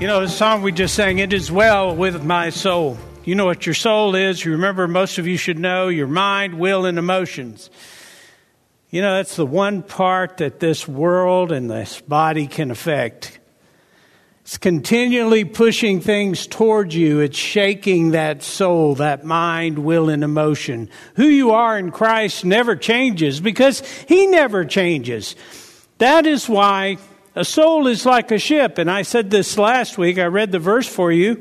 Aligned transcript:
You 0.00 0.06
know, 0.06 0.20
the 0.20 0.28
song 0.28 0.62
we 0.62 0.70
just 0.70 0.94
sang, 0.94 1.18
It 1.18 1.32
Is 1.32 1.50
Well 1.50 1.92
with 1.92 2.22
My 2.22 2.50
Soul. 2.50 2.96
You 3.24 3.34
know 3.34 3.46
what 3.46 3.66
your 3.66 3.74
soul 3.74 4.14
is. 4.14 4.44
You 4.44 4.52
remember, 4.52 4.86
most 4.86 5.18
of 5.18 5.26
you 5.26 5.36
should 5.36 5.58
know 5.58 5.88
your 5.88 6.06
mind, 6.06 6.60
will, 6.60 6.86
and 6.86 7.00
emotions. 7.00 7.68
You 8.90 9.02
know, 9.02 9.16
that's 9.16 9.34
the 9.34 9.44
one 9.44 9.82
part 9.82 10.36
that 10.36 10.60
this 10.60 10.86
world 10.86 11.50
and 11.50 11.68
this 11.68 12.00
body 12.00 12.46
can 12.46 12.70
affect. 12.70 13.40
It's 14.42 14.56
continually 14.56 15.44
pushing 15.44 16.00
things 16.00 16.46
towards 16.46 16.94
you. 16.94 17.18
It's 17.18 17.36
shaking 17.36 18.12
that 18.12 18.44
soul, 18.44 18.94
that 18.94 19.24
mind, 19.24 19.80
will, 19.80 20.10
and 20.10 20.22
emotion. 20.22 20.90
Who 21.16 21.26
you 21.26 21.50
are 21.50 21.76
in 21.76 21.90
Christ 21.90 22.44
never 22.44 22.76
changes 22.76 23.40
because 23.40 23.80
He 24.06 24.28
never 24.28 24.64
changes. 24.64 25.34
That 25.98 26.24
is 26.24 26.48
why 26.48 26.98
a 27.38 27.44
soul 27.44 27.86
is 27.86 28.04
like 28.04 28.32
a 28.32 28.38
ship. 28.38 28.78
And 28.78 28.90
I 28.90 29.02
said 29.02 29.30
this 29.30 29.56
last 29.56 29.96
week. 29.96 30.18
I 30.18 30.24
read 30.24 30.50
the 30.50 30.58
verse 30.58 30.88
for 30.88 31.12
you 31.12 31.40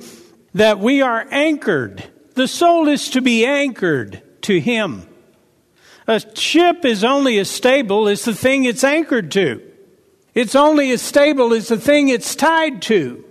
that 0.54 0.78
we 0.78 1.02
are 1.02 1.26
anchored. 1.32 2.04
The 2.36 2.48
soul 2.48 2.88
is 2.88 3.10
to 3.10 3.22
be 3.22 3.48
anchored 3.48 4.22
to 4.44 4.60
Him. 4.60 5.08
A 6.06 6.22
ship 6.38 6.86
is 6.86 7.04
only 7.04 7.40
as 7.40 7.50
stable 7.50 8.08
as 8.08 8.26
the 8.26 8.36
thing 8.36 8.66
it's 8.66 8.84
anchored 8.84 9.32
to. 9.32 9.64
It's 10.36 10.54
only 10.54 10.92
as 10.92 11.02
stable 11.02 11.52
as 11.52 11.70
the 11.70 11.80
thing 11.80 12.10
it's 12.10 12.36
tied 12.36 12.84
to. 12.84 13.26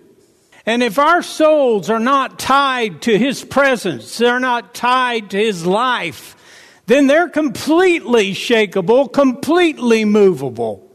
And 0.66 0.82
if 0.82 0.98
our 0.98 1.22
souls 1.22 1.88
are 1.88 2.00
not 2.00 2.40
tied 2.40 3.02
to 3.02 3.16
His 3.16 3.44
presence, 3.44 4.18
they're 4.18 4.40
not 4.40 4.74
tied 4.74 5.30
to 5.30 5.38
His 5.38 5.64
life, 5.64 6.34
then 6.86 7.06
they're 7.06 7.28
completely 7.28 8.32
shakable, 8.32 9.12
completely 9.12 10.04
movable. 10.04 10.85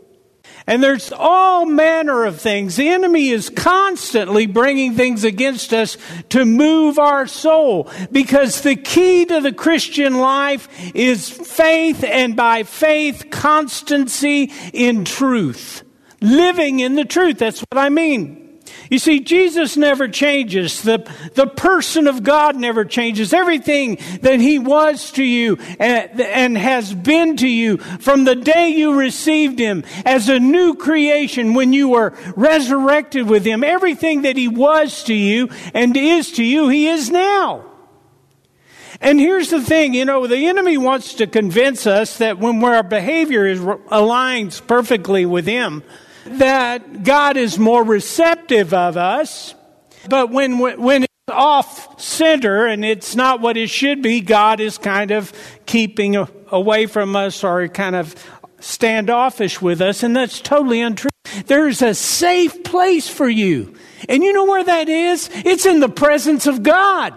And 0.72 0.82
there's 0.82 1.12
all 1.12 1.66
manner 1.66 2.24
of 2.24 2.40
things. 2.40 2.78
The 2.78 2.88
enemy 2.88 3.28
is 3.28 3.50
constantly 3.50 4.46
bringing 4.46 4.96
things 4.96 5.26
against 5.26 5.74
us 5.74 5.98
to 6.30 6.46
move 6.46 6.98
our 6.98 7.28
soul 7.28 7.92
because 8.09 8.62
the 8.62 8.78
key 8.78 9.26
to 9.26 9.42
the 9.42 9.52
Christian 9.52 10.20
life 10.20 10.70
is 10.96 11.30
faith 11.30 12.06
and 12.06 12.38
by 12.38 12.64
faith, 12.64 13.26
constancy 13.30 14.50
in 14.72 15.04
truth. 15.04 15.84
Living 16.22 16.80
in 16.80 16.96
the 16.96 17.04
truth. 17.04 17.38
That's 17.38 17.60
what 17.60 17.78
I 17.78 17.90
mean. 17.90 18.41
You 18.91 19.00
see, 19.00 19.22
Jesus 19.22 19.78
never 19.78 20.09
changes. 20.09 20.81
The, 20.81 21.09
the 21.34 21.47
person 21.47 22.07
of 22.07 22.24
God 22.24 22.57
never 22.57 22.84
changes. 22.84 23.34
Everything 23.34 23.97
that 24.19 24.41
He 24.41 24.59
was 24.59 25.13
to 25.13 25.24
you 25.24 25.57
and, 25.79 26.19
and 26.19 26.57
has 26.57 26.94
been 26.94 27.38
to 27.38 27.47
you 27.47 27.78
from 27.78 28.25
the 28.25 28.35
day 28.35 28.68
you 28.68 29.00
received 29.00 29.59
Him 29.59 29.85
as 30.06 30.28
a 30.28 30.41
new 30.41 30.75
creation 30.75 31.53
when 31.53 31.72
you 31.72 31.88
were 31.88 32.13
resurrected 32.35 33.30
with 33.30 33.46
Him, 33.46 33.63
everything 33.63 34.24
that 34.24 34.35
He 34.35 34.50
was 34.50 35.06
to 35.06 35.13
you 35.13 35.47
and 35.74 35.96
is 35.96 36.34
to 36.34 36.44
you, 36.44 36.68
He 36.68 36.88
is 36.88 37.09
now. 37.09 37.63
And 39.00 39.22
here's 39.22 39.51
the 39.51 39.62
thing, 39.62 39.94
you 39.94 40.03
know, 40.03 40.28
the 40.28 40.47
enemy 40.47 40.78
wants 40.78 41.13
to 41.16 41.28
convince 41.28 41.88
us 41.88 42.18
that 42.18 42.40
when 42.40 42.62
our 42.62 42.84
behavior 42.84 43.47
is 43.47 43.62
aligns 43.62 44.68
perfectly 44.68 45.25
with 45.25 45.46
him, 45.46 45.81
that 46.26 47.04
God 47.04 47.38
is 47.38 47.58
more 47.58 47.84
receptive 47.84 48.74
of 48.74 48.98
us, 48.98 49.56
but 50.09 50.30
when, 50.30 50.58
when 50.59 51.04
it's 51.04 51.12
off 51.30 52.00
center 52.02 52.66
and 52.66 52.84
it's 52.84 53.16
not 53.16 53.42
what 53.42 53.58
it 53.58 53.70
should 53.70 54.02
be, 54.02 54.22
God 54.22 54.60
is 54.60 54.78
kind 54.78 55.12
of 55.12 55.31
keeping 55.66 56.16
away 56.50 56.86
from 56.86 57.16
us 57.16 57.44
or 57.44 57.68
kind 57.68 57.96
of 57.96 58.16
standoffish 58.60 59.62
with 59.62 59.81
us, 59.81 60.04
and 60.04 60.16
that's 60.16 60.40
totally 60.42 60.81
untrue. 60.81 61.10
There's 61.46 61.81
a 61.81 61.94
safe 61.94 62.64
place 62.64 63.08
for 63.08 63.30
you. 63.30 63.76
And 64.10 64.24
you 64.24 64.34
know 64.34 64.46
where 64.46 64.64
that 64.64 64.90
is? 64.90 65.30
It's 65.34 65.66
in 65.66 65.80
the 65.80 65.90
presence 65.90 66.48
of 66.48 66.64
God. 66.64 67.14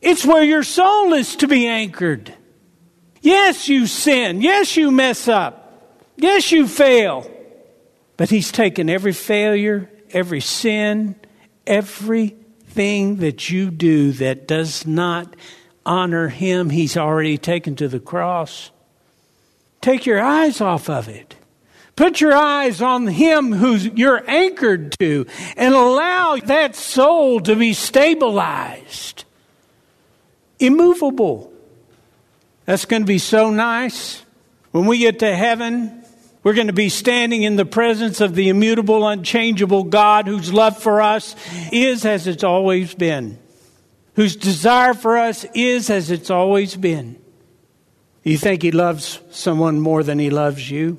It's 0.00 0.24
where 0.24 0.44
your 0.44 0.62
soul 0.62 1.12
is 1.12 1.36
to 1.36 1.48
be 1.48 1.66
anchored. 1.66 2.34
Yes, 3.20 3.68
you 3.68 3.86
sin. 3.86 4.40
Yes, 4.40 4.76
you 4.76 4.90
mess 4.90 5.28
up. 5.28 5.56
Yes, 6.16 6.52
you 6.52 6.66
fail. 6.66 7.30
But 8.20 8.28
He's 8.28 8.52
taken 8.52 8.90
every 8.90 9.14
failure, 9.14 9.88
every 10.10 10.42
sin, 10.42 11.14
everything 11.66 13.16
that 13.16 13.48
you 13.48 13.70
do 13.70 14.12
that 14.12 14.46
does 14.46 14.86
not 14.86 15.34
honor 15.86 16.28
Him, 16.28 16.68
He's 16.68 16.98
already 16.98 17.38
taken 17.38 17.76
to 17.76 17.88
the 17.88 17.98
cross. 17.98 18.72
Take 19.80 20.04
your 20.04 20.20
eyes 20.20 20.60
off 20.60 20.90
of 20.90 21.08
it. 21.08 21.34
Put 21.96 22.20
your 22.20 22.34
eyes 22.34 22.82
on 22.82 23.06
Him 23.06 23.52
who 23.52 23.76
you're 23.76 24.22
anchored 24.28 24.98
to 24.98 25.26
and 25.56 25.72
allow 25.72 26.36
that 26.36 26.76
soul 26.76 27.40
to 27.40 27.56
be 27.56 27.72
stabilized, 27.72 29.24
immovable. 30.58 31.54
That's 32.66 32.84
going 32.84 33.00
to 33.00 33.06
be 33.06 33.16
so 33.16 33.48
nice. 33.48 34.22
When 34.72 34.84
we 34.84 34.98
get 34.98 35.20
to 35.20 35.34
heaven, 35.34 35.99
we're 36.42 36.54
going 36.54 36.68
to 36.68 36.72
be 36.72 36.88
standing 36.88 37.42
in 37.42 37.56
the 37.56 37.66
presence 37.66 38.20
of 38.20 38.34
the 38.34 38.48
immutable, 38.48 39.06
unchangeable 39.06 39.84
God 39.84 40.26
whose 40.26 40.52
love 40.52 40.78
for 40.78 41.02
us 41.02 41.36
is 41.70 42.06
as 42.06 42.26
it's 42.26 42.44
always 42.44 42.94
been, 42.94 43.38
whose 44.14 44.36
desire 44.36 44.94
for 44.94 45.18
us 45.18 45.44
is 45.54 45.90
as 45.90 46.10
it's 46.10 46.30
always 46.30 46.76
been. 46.76 47.20
You 48.22 48.38
think 48.38 48.62
He 48.62 48.70
loves 48.70 49.20
someone 49.30 49.80
more 49.80 50.02
than 50.02 50.18
He 50.18 50.30
loves 50.30 50.70
you? 50.70 50.98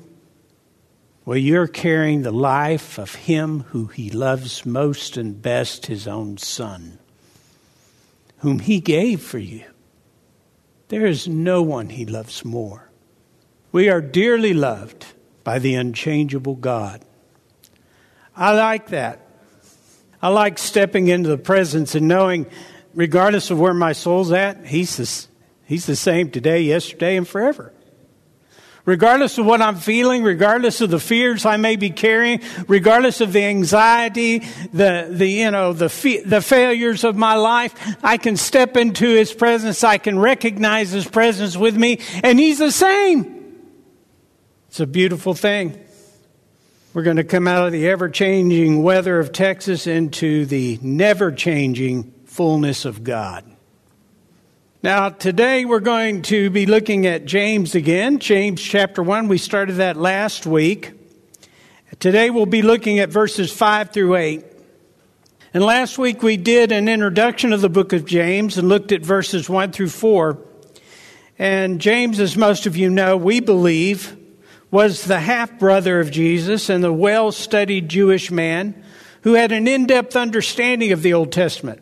Well, 1.24 1.38
you're 1.38 1.68
carrying 1.68 2.22
the 2.22 2.32
life 2.32 2.98
of 2.98 3.14
Him 3.14 3.60
who 3.68 3.86
He 3.86 4.10
loves 4.10 4.64
most 4.64 5.16
and 5.16 5.40
best, 5.42 5.86
His 5.86 6.06
own 6.06 6.38
Son, 6.38 6.98
whom 8.38 8.60
He 8.60 8.78
gave 8.80 9.22
for 9.22 9.38
you. 9.38 9.64
There 10.86 11.06
is 11.06 11.26
no 11.26 11.62
one 11.62 11.88
He 11.88 12.06
loves 12.06 12.44
more. 12.44 12.90
We 13.72 13.88
are 13.88 14.00
dearly 14.00 14.52
loved 14.52 15.06
by 15.44 15.58
the 15.58 15.74
unchangeable 15.74 16.56
God. 16.56 17.04
I 18.36 18.52
like 18.52 18.88
that. 18.88 19.26
I 20.20 20.28
like 20.28 20.58
stepping 20.58 21.08
into 21.08 21.28
the 21.28 21.38
presence 21.38 21.94
and 21.94 22.06
knowing, 22.06 22.46
regardless 22.94 23.50
of 23.50 23.58
where 23.58 23.74
my 23.74 23.92
soul's 23.92 24.32
at, 24.32 24.64
He's 24.66 24.96
the, 24.96 25.26
he's 25.64 25.86
the 25.86 25.96
same 25.96 26.30
today, 26.30 26.62
yesterday, 26.62 27.16
and 27.16 27.26
forever. 27.26 27.72
Regardless 28.84 29.38
of 29.38 29.46
what 29.46 29.62
I'm 29.62 29.76
feeling, 29.76 30.24
regardless 30.24 30.80
of 30.80 30.90
the 30.90 30.98
fears 30.98 31.46
I 31.46 31.56
may 31.56 31.76
be 31.76 31.90
carrying, 31.90 32.40
regardless 32.66 33.20
of 33.20 33.32
the 33.32 33.44
anxiety, 33.44 34.40
the, 34.72 35.06
the, 35.08 35.26
you 35.26 35.52
know, 35.52 35.72
the, 35.72 36.22
the 36.26 36.40
failures 36.40 37.04
of 37.04 37.16
my 37.16 37.34
life, 37.34 37.74
I 38.02 38.16
can 38.16 38.36
step 38.36 38.76
into 38.76 39.06
His 39.06 39.32
presence. 39.32 39.84
I 39.84 39.98
can 39.98 40.18
recognize 40.18 40.90
His 40.90 41.06
presence 41.06 41.56
with 41.56 41.76
me, 41.76 42.00
and 42.24 42.40
He's 42.40 42.58
the 42.58 42.72
same. 42.72 43.41
It's 44.72 44.80
a 44.80 44.86
beautiful 44.86 45.34
thing. 45.34 45.78
We're 46.94 47.02
going 47.02 47.18
to 47.18 47.24
come 47.24 47.46
out 47.46 47.66
of 47.66 47.72
the 47.72 47.88
ever 47.88 48.08
changing 48.08 48.82
weather 48.82 49.18
of 49.18 49.30
Texas 49.30 49.86
into 49.86 50.46
the 50.46 50.78
never 50.80 51.30
changing 51.30 52.10
fullness 52.24 52.86
of 52.86 53.04
God. 53.04 53.44
Now, 54.82 55.10
today 55.10 55.66
we're 55.66 55.80
going 55.80 56.22
to 56.22 56.48
be 56.48 56.64
looking 56.64 57.06
at 57.06 57.26
James 57.26 57.74
again, 57.74 58.18
James 58.18 58.62
chapter 58.62 59.02
1. 59.02 59.28
We 59.28 59.36
started 59.36 59.74
that 59.74 59.98
last 59.98 60.46
week. 60.46 60.92
Today 62.00 62.30
we'll 62.30 62.46
be 62.46 62.62
looking 62.62 62.98
at 62.98 63.10
verses 63.10 63.52
5 63.52 63.90
through 63.90 64.16
8. 64.16 64.42
And 65.52 65.62
last 65.62 65.98
week 65.98 66.22
we 66.22 66.38
did 66.38 66.72
an 66.72 66.88
introduction 66.88 67.52
of 67.52 67.60
the 67.60 67.68
book 67.68 67.92
of 67.92 68.06
James 68.06 68.56
and 68.56 68.70
looked 68.70 68.90
at 68.90 69.02
verses 69.02 69.50
1 69.50 69.72
through 69.72 69.90
4. 69.90 70.38
And 71.38 71.78
James, 71.78 72.18
as 72.20 72.38
most 72.38 72.64
of 72.64 72.74
you 72.74 72.88
know, 72.88 73.18
we 73.18 73.40
believe, 73.40 74.16
was 74.72 75.04
the 75.04 75.20
half 75.20 75.58
brother 75.60 76.00
of 76.00 76.10
Jesus 76.10 76.68
and 76.68 76.82
the 76.82 76.92
well 76.92 77.30
studied 77.30 77.88
Jewish 77.88 78.30
man 78.32 78.82
who 79.20 79.34
had 79.34 79.52
an 79.52 79.68
in 79.68 79.86
depth 79.86 80.16
understanding 80.16 80.90
of 80.90 81.02
the 81.02 81.12
Old 81.12 81.30
Testament. 81.30 81.80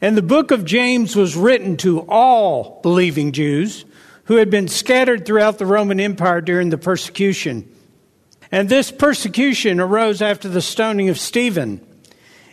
And 0.00 0.16
the 0.16 0.22
book 0.22 0.50
of 0.50 0.66
James 0.66 1.16
was 1.16 1.34
written 1.34 1.78
to 1.78 2.00
all 2.00 2.80
believing 2.82 3.32
Jews 3.32 3.86
who 4.24 4.36
had 4.36 4.50
been 4.50 4.68
scattered 4.68 5.24
throughout 5.24 5.58
the 5.58 5.66
Roman 5.66 5.98
Empire 5.98 6.42
during 6.42 6.68
the 6.68 6.78
persecution. 6.78 7.68
And 8.52 8.68
this 8.68 8.90
persecution 8.90 9.80
arose 9.80 10.20
after 10.20 10.48
the 10.48 10.62
stoning 10.62 11.08
of 11.08 11.18
Stephen. 11.18 11.84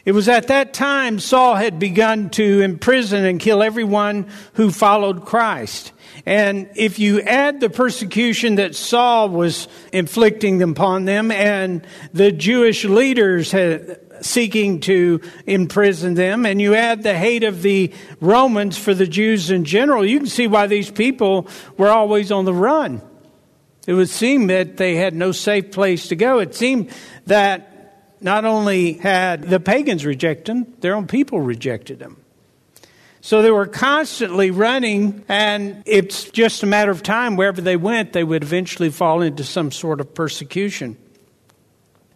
It 0.03 0.13
was 0.13 0.27
at 0.27 0.47
that 0.47 0.73
time 0.73 1.19
Saul 1.19 1.55
had 1.55 1.77
begun 1.77 2.31
to 2.31 2.61
imprison 2.61 3.23
and 3.23 3.39
kill 3.39 3.61
everyone 3.61 4.27
who 4.53 4.71
followed 4.71 5.25
Christ. 5.25 5.91
And 6.25 6.69
if 6.75 6.99
you 6.99 7.21
add 7.21 7.59
the 7.59 7.69
persecution 7.69 8.55
that 8.55 8.75
Saul 8.75 9.29
was 9.29 9.67
inflicting 9.93 10.61
upon 10.61 11.05
them 11.05 11.31
and 11.31 11.85
the 12.13 12.31
Jewish 12.31 12.83
leaders 12.83 13.51
had 13.51 13.99
seeking 14.21 14.79
to 14.81 15.19
imprison 15.47 16.13
them, 16.13 16.45
and 16.45 16.61
you 16.61 16.75
add 16.75 17.01
the 17.01 17.17
hate 17.17 17.43
of 17.43 17.63
the 17.63 17.91
Romans 18.19 18.77
for 18.77 18.93
the 18.93 19.07
Jews 19.07 19.49
in 19.49 19.65
general, 19.65 20.05
you 20.05 20.19
can 20.19 20.27
see 20.27 20.47
why 20.47 20.67
these 20.67 20.91
people 20.91 21.47
were 21.77 21.89
always 21.89 22.31
on 22.31 22.45
the 22.45 22.53
run. 22.53 23.01
It 23.87 23.93
would 23.93 24.09
seem 24.09 24.47
that 24.47 24.77
they 24.77 24.95
had 24.95 25.15
no 25.15 25.31
safe 25.31 25.71
place 25.71 26.09
to 26.09 26.15
go. 26.15 26.37
It 26.37 26.53
seemed 26.53 26.91
that 27.25 27.70
not 28.21 28.45
only 28.45 28.93
had 28.93 29.43
the 29.43 29.59
pagans 29.59 30.05
rejected 30.05 30.47
them, 30.47 30.73
their 30.79 30.95
own 30.95 31.07
people 31.07 31.41
rejected 31.41 31.99
them. 31.99 32.17
So 33.21 33.43
they 33.43 33.51
were 33.51 33.67
constantly 33.67 34.49
running, 34.49 35.23
and 35.29 35.83
it's 35.85 36.25
just 36.31 36.63
a 36.63 36.65
matter 36.65 36.89
of 36.89 37.03
time. 37.03 37.35
Wherever 37.35 37.61
they 37.61 37.75
went, 37.75 38.13
they 38.13 38.23
would 38.23 38.41
eventually 38.41 38.89
fall 38.89 39.21
into 39.21 39.43
some 39.43 39.71
sort 39.71 40.01
of 40.01 40.15
persecution. 40.15 40.97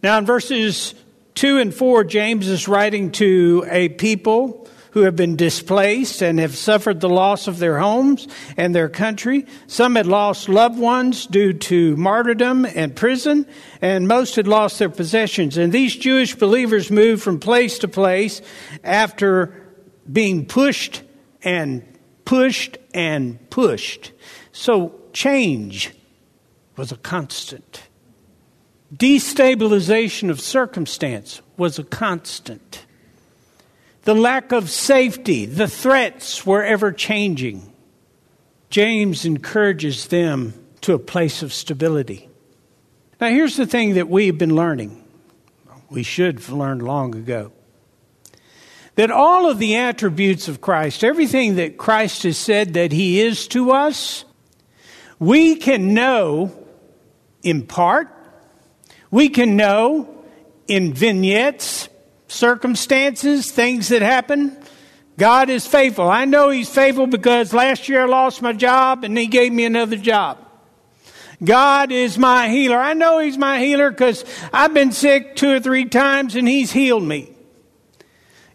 Now, 0.02 0.18
in 0.18 0.26
verses 0.26 0.94
2 1.36 1.58
and 1.58 1.72
4, 1.72 2.04
James 2.04 2.48
is 2.48 2.66
writing 2.66 3.12
to 3.12 3.64
a 3.68 3.88
people 3.88 4.68
who 4.92 5.02
have 5.02 5.16
been 5.16 5.36
displaced 5.36 6.22
and 6.22 6.38
have 6.38 6.56
suffered 6.56 7.00
the 7.00 7.08
loss 7.08 7.46
of 7.46 7.58
their 7.58 7.78
homes 7.78 8.26
and 8.56 8.74
their 8.74 8.88
country. 8.88 9.46
Some 9.66 9.96
had 9.96 10.06
lost 10.06 10.48
loved 10.48 10.78
ones 10.78 11.26
due 11.26 11.52
to 11.52 11.96
martyrdom 11.96 12.64
and 12.64 12.94
prison, 12.96 13.46
and 13.82 14.08
most 14.08 14.36
had 14.36 14.46
lost 14.46 14.78
their 14.78 14.88
possessions. 14.88 15.56
And 15.56 15.72
these 15.72 15.94
Jewish 15.96 16.34
believers 16.34 16.90
moved 16.90 17.22
from 17.22 17.40
place 17.40 17.78
to 17.80 17.88
place 17.88 18.40
after 18.82 19.52
being 20.10 20.46
pushed 20.46 21.02
and 21.42 21.84
pushed 22.24 22.78
and 22.94 23.50
pushed. 23.50 24.12
So 24.52 25.00
change 25.12 25.92
was 26.76 26.92
a 26.92 26.96
constant. 26.96 27.82
Destabilization 28.94 30.30
of 30.30 30.40
circumstance 30.40 31.42
was 31.56 31.78
a 31.78 31.84
constant. 31.84 32.85
The 34.06 34.14
lack 34.14 34.52
of 34.52 34.70
safety, 34.70 35.46
the 35.46 35.66
threats 35.66 36.46
were 36.46 36.62
ever 36.62 36.92
changing. 36.92 37.72
James 38.70 39.24
encourages 39.24 40.06
them 40.06 40.54
to 40.82 40.94
a 40.94 40.98
place 40.98 41.42
of 41.42 41.52
stability. 41.52 42.28
Now, 43.20 43.28
here's 43.28 43.56
the 43.56 43.66
thing 43.66 43.94
that 43.94 44.08
we've 44.08 44.38
been 44.38 44.54
learning. 44.54 45.02
We 45.90 46.04
should 46.04 46.36
have 46.36 46.50
learned 46.50 46.82
long 46.82 47.14
ago. 47.16 47.50
That 48.94 49.10
all 49.10 49.50
of 49.50 49.58
the 49.58 49.76
attributes 49.76 50.46
of 50.46 50.60
Christ, 50.60 51.02
everything 51.02 51.56
that 51.56 51.76
Christ 51.76 52.22
has 52.22 52.38
said 52.38 52.74
that 52.74 52.92
He 52.92 53.20
is 53.20 53.48
to 53.48 53.72
us, 53.72 54.24
we 55.18 55.56
can 55.56 55.94
know 55.94 56.56
in 57.42 57.66
part 57.66 58.08
we 59.10 59.28
can 59.28 59.56
know 59.56 60.24
in 60.66 60.92
vignettes, 60.92 61.75
circumstances, 62.36 63.50
things 63.50 63.88
that 63.88 64.02
happen. 64.02 64.56
God 65.18 65.48
is 65.48 65.66
faithful. 65.66 66.08
I 66.08 66.26
know 66.26 66.50
He's 66.50 66.68
faithful 66.68 67.06
because 67.06 67.54
last 67.54 67.88
year 67.88 68.02
I 68.02 68.06
lost 68.06 68.42
my 68.42 68.52
job 68.52 69.04
and 69.04 69.16
He 69.16 69.26
gave 69.26 69.52
me 69.52 69.64
another 69.64 69.96
job. 69.96 70.38
God 71.42 71.92
is 71.92 72.16
my 72.16 72.48
healer. 72.48 72.78
I 72.78 72.94
know 72.94 73.18
He's 73.18 73.38
my 73.38 73.60
healer 73.60 73.90
because 73.90 74.24
I've 74.52 74.74
been 74.74 74.92
sick 74.92 75.36
two 75.36 75.52
or 75.52 75.60
three 75.60 75.86
times 75.86 76.36
and 76.36 76.46
He's 76.46 76.72
healed 76.72 77.04
me. 77.04 77.32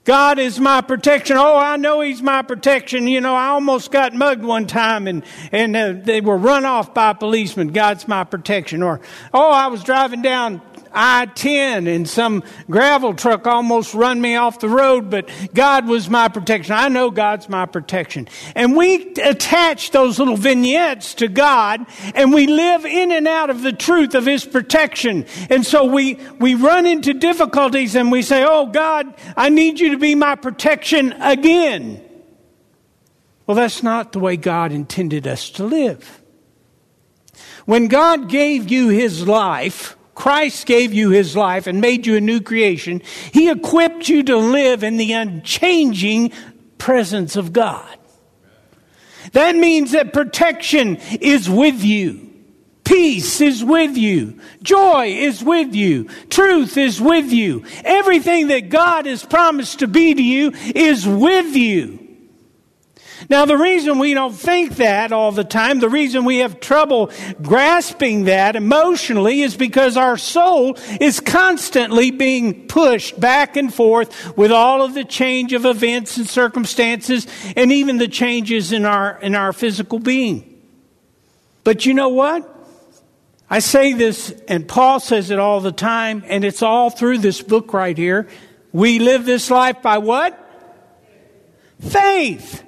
God 0.04 0.40
is 0.40 0.60
my 0.60 0.82
protection. 0.82 1.38
Oh, 1.38 1.58
I 1.58 1.78
know 1.78 2.02
He's 2.02 2.24
my 2.24 2.42
protection. 2.42 3.08
You 3.08 3.22
know, 3.22 3.36
I 3.36 3.50
almost 3.50 3.92
got 3.92 4.14
mugged 4.14 4.44
one 4.44 4.66
time 4.66 5.08
and, 5.08 5.24
and 5.52 5.76
uh, 5.76 5.94
they 5.94 6.22
were 6.22 6.38
run 6.38 6.66
off 6.66 6.94
by 6.94 7.14
policemen. 7.14 7.70
God's 7.70 8.08
my 8.08 8.24
protection. 8.24 8.82
Or, 8.82 9.02
oh, 9.32 9.52
I 9.52 9.68
was 9.68 9.84
driving 9.84 10.24
down 10.24 10.62
I 10.94 11.26
10 11.26 11.88
and 11.88 12.08
some 12.08 12.44
gravel 12.70 13.14
truck 13.14 13.48
almost 13.48 13.94
run 13.94 14.22
me 14.22 14.36
off 14.36 14.60
the 14.60 14.70
road, 14.70 15.10
but 15.10 15.30
God 15.54 15.88
was 15.88 16.10
my 16.10 16.28
protection. 16.28 16.74
I 16.74 16.88
know 16.88 17.12
God's 17.12 17.50
my 17.50 17.66
protection. 17.66 18.28
And 18.56 18.76
we 18.76 19.14
attach 19.14 19.92
those 19.92 20.20
little 20.20 20.38
vignettes 20.38 21.14
to 21.16 21.28
God 21.28 21.86
and 22.16 22.34
we 22.34 22.48
live 22.48 22.86
in 22.86 23.12
and 23.12 23.28
out 23.28 23.50
of 23.50 23.62
the 23.62 23.74
truth 23.74 24.16
of 24.16 24.26
His 24.26 24.46
protection. 24.46 25.26
And 25.50 25.66
so 25.66 25.86
we, 25.86 26.20
we 26.40 26.56
run 26.56 26.86
into 26.86 27.14
difficulties 27.14 27.96
and 27.96 28.12
we 28.12 28.22
say, 28.22 28.44
Oh 28.48 28.68
God, 28.68 29.14
I 29.36 29.50
need 29.50 29.80
you 29.80 29.92
to 29.92 29.98
be 29.98 30.16
my 30.16 30.36
protection 30.36 31.14
again. 31.14 32.04
Well, 33.46 33.56
that's 33.56 33.84
not 33.84 34.12
the 34.12 34.20
way 34.20 34.38
God 34.38 34.72
intended 34.72 35.28
us 35.28 35.50
to 35.52 35.64
live. 35.64 36.22
When 37.66 37.88
God 37.88 38.30
gave 38.30 38.72
you 38.72 38.90
His 38.90 39.28
life, 39.28 39.98
Christ 40.16 40.66
gave 40.66 40.94
you 40.94 41.10
his 41.10 41.36
life 41.36 41.68
and 41.68 41.82
made 41.82 42.06
you 42.06 42.16
a 42.16 42.22
new 42.22 42.42
creation, 42.42 43.02
he 43.32 43.50
equipped 43.50 44.10
you 44.10 44.24
to 44.24 44.38
live 44.38 44.84
in 44.84 44.98
the 44.98 45.14
unchanging 45.14 46.32
presence 46.78 47.36
of 47.36 47.54
God. 47.54 47.98
That 49.34 49.56
means 49.56 49.92
that 49.92 50.14
protection 50.14 50.98
is 51.22 51.50
with 51.50 51.84
you. 51.84 52.32
Peace 52.84 53.40
is 53.40 53.64
with 53.64 53.96
you. 53.96 54.40
Joy 54.62 55.08
is 55.08 55.42
with 55.44 55.74
you. 55.74 56.10
Truth 56.30 56.76
is 56.76 57.00
with 57.00 57.32
you. 57.32 57.64
Everything 57.86 58.50
that 58.50 58.70
God 58.70 59.06
has 59.06 59.24
promised 59.24 59.80
to 59.80 59.88
be 59.88 60.14
to 60.14 60.22
you 60.22 60.52
is 60.76 61.08
with 61.08 61.56
you. 61.56 62.01
Now, 63.30 63.46
the 63.46 63.58
reason 63.58 64.00
we 64.00 64.14
don't 64.14 64.34
think 64.34 64.78
that 64.78 65.12
all 65.12 65.32
the 65.32 65.44
time, 65.44 65.80
the 65.80 65.90
reason 65.90 66.26
we 66.26 66.38
have 66.38 66.60
trouble 66.60 67.12
grasping 67.42 68.26
that 68.26 68.56
emotionally 68.56 69.42
is 69.42 69.56
because 69.56 69.98
our 69.98 70.18
soul 70.18 70.78
is 71.00 71.20
constantly 71.20 72.12
being 72.12 72.68
pushed 72.68 73.20
back 73.20 73.56
and 73.58 73.74
forth 73.74 74.36
with 74.38 74.52
all 74.52 74.82
of 74.82 74.94
the 74.94 75.06
change 75.06 75.54
of 75.54 75.66
events 75.66 76.18
and 76.18 76.28
circumstances 76.28 77.28
and 77.56 77.72
even 77.72 77.98
the 77.98 78.08
changes 78.08 78.72
in 78.72 78.86
our, 78.86 79.20
in 79.22 79.36
our 79.36 79.54
physical 79.54 80.00
being. 80.00 80.62
But 81.64 81.86
you 81.86 81.94
know 81.94 82.10
what? 82.10 82.48
I 83.50 83.60
say 83.60 83.94
this, 83.94 84.32
and 84.48 84.68
Paul 84.68 85.02
says 85.02 85.30
it 85.30 85.38
all 85.38 85.60
the 85.60 85.74
time, 85.74 86.24
and 86.26 86.46
it's 86.46 86.64
all 86.64 86.90
through 86.90 87.18
this 87.18 87.42
book 87.42 87.74
right 87.74 87.98
here. 87.98 88.30
We 88.72 89.00
live 89.00 89.26
this 89.26 89.52
life 89.52 89.82
by 89.82 89.98
what? 89.98 90.38
Faith. 91.82 92.64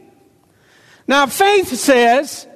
Now, 1.07 1.25
faith 1.27 1.67
says, 1.67 2.47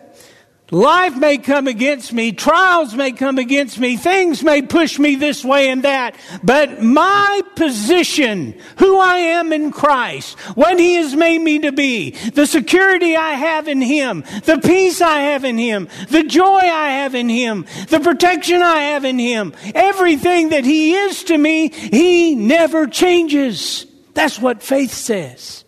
life 0.71 1.15
may 1.15 1.37
come 1.37 1.67
against 1.67 2.13
me, 2.13 2.31
trials 2.31 2.93
may 2.93 3.11
come 3.11 3.37
against 3.37 3.79
me, 3.79 3.97
things 3.97 4.43
may 4.43 4.61
push 4.61 4.99
me 4.99 5.15
this 5.15 5.43
way 5.43 5.69
and 5.69 5.83
that, 5.83 6.15
but 6.43 6.81
my 6.81 7.41
position, 7.55 8.57
who 8.77 8.99
I 8.99 9.17
am 9.17 9.51
in 9.51 9.71
Christ, 9.71 10.39
what 10.55 10.79
He 10.79 10.95
has 10.95 11.15
made 11.15 11.39
me 11.39 11.59
to 11.59 11.71
be, 11.71 12.11
the 12.11 12.47
security 12.47 13.15
I 13.15 13.33
have 13.33 13.67
in 13.67 13.81
Him, 13.81 14.23
the 14.45 14.61
peace 14.63 15.01
I 15.01 15.19
have 15.19 15.43
in 15.43 15.57
Him, 15.57 15.89
the 16.09 16.23
joy 16.23 16.59
I 16.59 16.89
have 16.91 17.15
in 17.15 17.29
Him, 17.29 17.65
the 17.89 17.99
protection 17.99 18.61
I 18.61 18.79
have 18.79 19.03
in 19.05 19.19
Him, 19.19 19.53
everything 19.75 20.49
that 20.49 20.65
He 20.65 20.93
is 20.93 21.23
to 21.25 21.37
me, 21.37 21.69
He 21.69 22.35
never 22.35 22.87
changes. 22.87 23.85
That's 24.13 24.39
what 24.39 24.63
faith 24.63 24.93
says. 24.93 25.65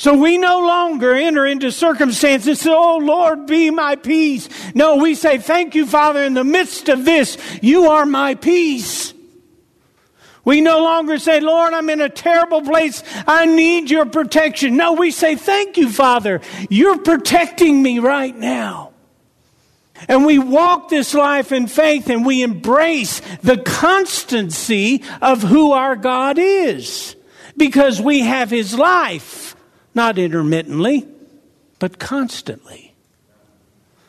So 0.00 0.14
we 0.14 0.38
no 0.38 0.60
longer 0.60 1.12
enter 1.12 1.44
into 1.44 1.70
circumstances 1.70 2.48
and 2.48 2.56
say, 2.56 2.72
Oh 2.72 2.96
Lord, 2.96 3.44
be 3.44 3.68
my 3.68 3.96
peace. 3.96 4.48
No, 4.74 4.96
we 4.96 5.14
say, 5.14 5.36
Thank 5.36 5.74
you, 5.74 5.84
Father, 5.84 6.24
in 6.24 6.32
the 6.32 6.42
midst 6.42 6.88
of 6.88 7.04
this, 7.04 7.36
you 7.60 7.84
are 7.88 8.06
my 8.06 8.34
peace. 8.34 9.12
We 10.42 10.62
no 10.62 10.82
longer 10.82 11.18
say, 11.18 11.40
Lord, 11.40 11.74
I'm 11.74 11.90
in 11.90 12.00
a 12.00 12.08
terrible 12.08 12.62
place. 12.62 13.04
I 13.26 13.44
need 13.44 13.90
your 13.90 14.06
protection. 14.06 14.78
No, 14.78 14.94
we 14.94 15.10
say, 15.10 15.36
Thank 15.36 15.76
you, 15.76 15.90
Father. 15.90 16.40
You're 16.70 17.00
protecting 17.00 17.82
me 17.82 17.98
right 17.98 18.34
now. 18.34 18.94
And 20.08 20.24
we 20.24 20.38
walk 20.38 20.88
this 20.88 21.12
life 21.12 21.52
in 21.52 21.66
faith 21.66 22.08
and 22.08 22.24
we 22.24 22.42
embrace 22.42 23.20
the 23.42 23.58
constancy 23.58 25.04
of 25.20 25.42
who 25.42 25.72
our 25.72 25.94
God 25.94 26.38
is 26.38 27.16
because 27.58 28.00
we 28.00 28.20
have 28.20 28.48
His 28.48 28.72
life 28.72 29.49
not 29.94 30.18
intermittently, 30.18 31.06
but 31.78 31.98
constantly. 31.98 32.90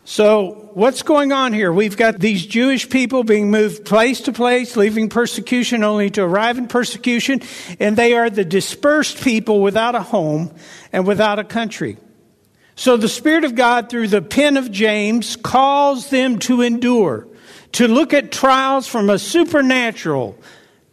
So, 0.03 0.69
what's 0.73 1.03
going 1.03 1.31
on 1.31 1.53
here? 1.53 1.71
We've 1.71 1.95
got 1.95 2.19
these 2.19 2.45
Jewish 2.45 2.89
people 2.89 3.23
being 3.23 3.51
moved 3.51 3.85
place 3.85 4.19
to 4.21 4.33
place, 4.33 4.75
leaving 4.75 5.09
persecution 5.09 5.83
only 5.83 6.09
to 6.11 6.23
arrive 6.23 6.57
in 6.57 6.67
persecution, 6.67 7.41
and 7.79 7.95
they 7.95 8.13
are 8.13 8.29
the 8.29 8.43
dispersed 8.43 9.23
people 9.23 9.61
without 9.61 9.95
a 9.95 10.01
home 10.01 10.53
and 10.91 11.07
without 11.07 11.39
a 11.39 11.43
country. 11.43 11.97
So, 12.75 12.97
the 12.97 13.07
Spirit 13.07 13.45
of 13.45 13.55
God, 13.55 13.89
through 13.89 14.07
the 14.07 14.21
pen 14.21 14.57
of 14.57 14.71
James, 14.71 15.35
calls 15.35 16.09
them 16.09 16.39
to 16.39 16.61
endure, 16.61 17.27
to 17.73 17.87
look 17.87 18.13
at 18.13 18.31
trials 18.31 18.87
from 18.87 19.09
a 19.09 19.19
supernatural, 19.19 20.37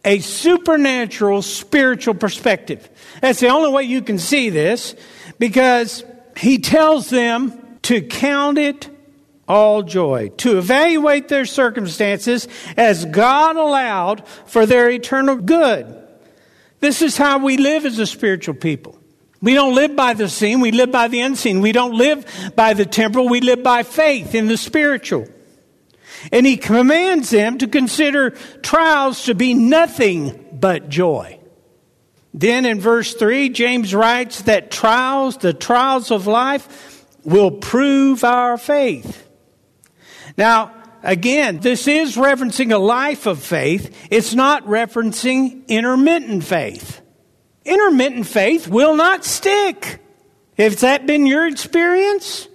a 0.04 0.20
supernatural 0.20 1.42
spiritual 1.42 2.14
perspective. 2.14 2.88
That's 3.20 3.40
the 3.40 3.48
only 3.48 3.70
way 3.70 3.82
you 3.84 4.02
can 4.02 4.18
see 4.18 4.50
this 4.50 4.94
because 5.38 6.04
he 6.36 6.58
tells 6.58 7.10
them 7.10 7.78
to 7.82 8.02
count 8.02 8.58
it 8.58 8.88
all 9.48 9.82
joy, 9.82 10.30
to 10.36 10.58
evaluate 10.58 11.28
their 11.28 11.46
circumstances 11.46 12.46
as 12.76 13.06
God 13.06 13.56
allowed 13.56 14.26
for 14.46 14.66
their 14.66 14.90
eternal 14.90 15.36
good. 15.36 15.94
This 16.80 17.02
is 17.02 17.16
how 17.16 17.38
we 17.38 17.56
live 17.56 17.86
as 17.86 17.98
a 17.98 18.06
spiritual 18.06 18.54
people. 18.54 18.98
We 19.40 19.54
don't 19.54 19.74
live 19.74 19.96
by 19.96 20.14
the 20.14 20.28
seen, 20.28 20.60
we 20.60 20.72
live 20.72 20.90
by 20.90 21.08
the 21.08 21.20
unseen. 21.20 21.60
We 21.60 21.72
don't 21.72 21.94
live 21.94 22.52
by 22.56 22.74
the 22.74 22.86
temporal, 22.86 23.28
we 23.28 23.40
live 23.40 23.62
by 23.62 23.84
faith 23.84 24.34
in 24.34 24.48
the 24.48 24.56
spiritual. 24.56 25.28
And 26.32 26.46
he 26.46 26.56
commands 26.56 27.30
them 27.30 27.58
to 27.58 27.68
consider 27.68 28.30
trials 28.62 29.24
to 29.24 29.34
be 29.34 29.54
nothing 29.54 30.46
but 30.52 30.88
joy. 30.88 31.38
Then 32.34 32.66
in 32.66 32.80
verse 32.80 33.14
3, 33.14 33.48
James 33.50 33.94
writes 33.94 34.42
that 34.42 34.70
trials, 34.70 35.38
the 35.38 35.52
trials 35.52 36.10
of 36.10 36.26
life, 36.26 37.06
will 37.24 37.50
prove 37.50 38.24
our 38.24 38.56
faith. 38.56 39.28
Now, 40.36 40.74
again, 41.02 41.60
this 41.60 41.88
is 41.88 42.16
referencing 42.16 42.72
a 42.72 42.78
life 42.78 43.26
of 43.26 43.42
faith. 43.42 44.08
It's 44.10 44.34
not 44.34 44.64
referencing 44.64 45.66
intermittent 45.68 46.44
faith. 46.44 47.00
Intermittent 47.64 48.26
faith 48.26 48.68
will 48.68 48.94
not 48.94 49.24
stick. 49.24 50.00
Has 50.56 50.80
that 50.80 51.06
been 51.06 51.26
your 51.26 51.46
experience? 51.46 52.47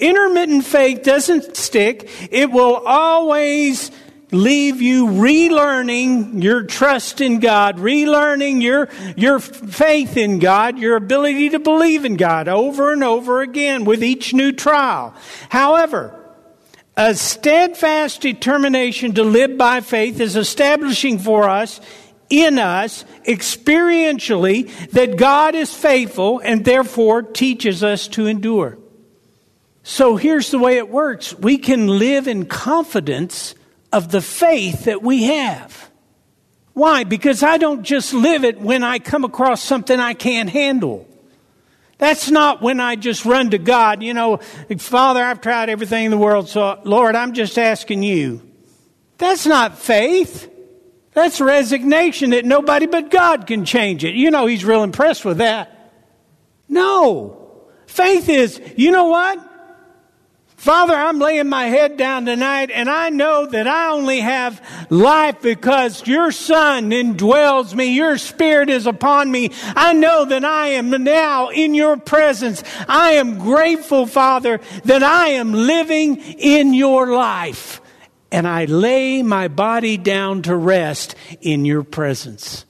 Intermittent 0.00 0.64
faith 0.64 1.02
doesn't 1.02 1.56
stick. 1.56 2.10
It 2.30 2.50
will 2.50 2.76
always 2.76 3.90
leave 4.32 4.80
you 4.80 5.06
relearning 5.06 6.42
your 6.42 6.62
trust 6.62 7.20
in 7.20 7.40
God, 7.40 7.78
relearning 7.78 8.62
your, 8.62 8.88
your 9.16 9.40
faith 9.40 10.16
in 10.16 10.38
God, 10.38 10.78
your 10.78 10.96
ability 10.96 11.50
to 11.50 11.58
believe 11.58 12.04
in 12.04 12.16
God 12.16 12.48
over 12.48 12.92
and 12.92 13.02
over 13.02 13.42
again 13.42 13.84
with 13.84 14.02
each 14.02 14.32
new 14.32 14.52
trial. 14.52 15.14
However, 15.48 16.16
a 16.96 17.14
steadfast 17.14 18.20
determination 18.20 19.14
to 19.14 19.24
live 19.24 19.56
by 19.56 19.80
faith 19.80 20.20
is 20.20 20.36
establishing 20.36 21.18
for 21.18 21.48
us 21.48 21.80
in 22.28 22.58
us 22.58 23.04
experientially 23.26 24.70
that 24.90 25.16
God 25.16 25.54
is 25.54 25.74
faithful 25.74 26.40
and 26.40 26.64
therefore 26.64 27.22
teaches 27.22 27.82
us 27.82 28.06
to 28.08 28.26
endure. 28.26 28.78
So 29.82 30.16
here's 30.16 30.50
the 30.50 30.58
way 30.58 30.76
it 30.76 30.88
works 30.88 31.34
we 31.34 31.58
can 31.58 31.86
live 31.86 32.28
in 32.28 32.46
confidence 32.46 33.54
of 33.92 34.10
the 34.10 34.20
faith 34.20 34.84
that 34.84 35.02
we 35.02 35.24
have. 35.24 35.90
Why? 36.72 37.04
Because 37.04 37.42
I 37.42 37.58
don't 37.58 37.82
just 37.82 38.14
live 38.14 38.44
it 38.44 38.60
when 38.60 38.84
I 38.84 38.98
come 38.98 39.24
across 39.24 39.62
something 39.62 39.98
I 39.98 40.14
can't 40.14 40.48
handle. 40.48 41.06
That's 41.98 42.30
not 42.30 42.62
when 42.62 42.80
I 42.80 42.96
just 42.96 43.26
run 43.26 43.50
to 43.50 43.58
God, 43.58 44.02
you 44.02 44.14
know, 44.14 44.38
Father, 44.78 45.22
I've 45.22 45.42
tried 45.42 45.68
everything 45.68 46.06
in 46.06 46.10
the 46.10 46.16
world, 46.16 46.48
so 46.48 46.80
Lord, 46.84 47.14
I'm 47.14 47.34
just 47.34 47.58
asking 47.58 48.02
you. 48.02 48.40
That's 49.18 49.44
not 49.44 49.78
faith. 49.78 50.50
That's 51.12 51.40
resignation 51.40 52.30
that 52.30 52.46
nobody 52.46 52.86
but 52.86 53.10
God 53.10 53.46
can 53.46 53.66
change 53.66 54.04
it. 54.04 54.14
You 54.14 54.30
know, 54.30 54.46
He's 54.46 54.64
real 54.64 54.82
impressed 54.82 55.26
with 55.26 55.38
that. 55.38 55.92
No. 56.68 57.66
Faith 57.86 58.30
is, 58.30 58.62
you 58.76 58.92
know 58.92 59.06
what? 59.06 59.49
Father, 60.60 60.92
I'm 60.92 61.18
laying 61.18 61.48
my 61.48 61.68
head 61.68 61.96
down 61.96 62.26
tonight 62.26 62.70
and 62.70 62.90
I 62.90 63.08
know 63.08 63.46
that 63.46 63.66
I 63.66 63.92
only 63.92 64.20
have 64.20 64.60
life 64.90 65.40
because 65.40 66.06
your 66.06 66.30
son 66.32 66.90
indwells 66.90 67.74
me. 67.74 67.94
Your 67.94 68.18
spirit 68.18 68.68
is 68.68 68.86
upon 68.86 69.30
me. 69.30 69.52
I 69.74 69.94
know 69.94 70.26
that 70.26 70.44
I 70.44 70.66
am 70.72 70.90
now 70.90 71.48
in 71.48 71.72
your 71.72 71.96
presence. 71.96 72.62
I 72.86 73.12
am 73.12 73.38
grateful, 73.38 74.04
Father, 74.04 74.60
that 74.84 75.02
I 75.02 75.28
am 75.28 75.54
living 75.54 76.18
in 76.18 76.74
your 76.74 77.10
life 77.10 77.80
and 78.30 78.46
I 78.46 78.66
lay 78.66 79.22
my 79.22 79.48
body 79.48 79.96
down 79.96 80.42
to 80.42 80.54
rest 80.54 81.14
in 81.40 81.64
your 81.64 81.84
presence. 81.84 82.66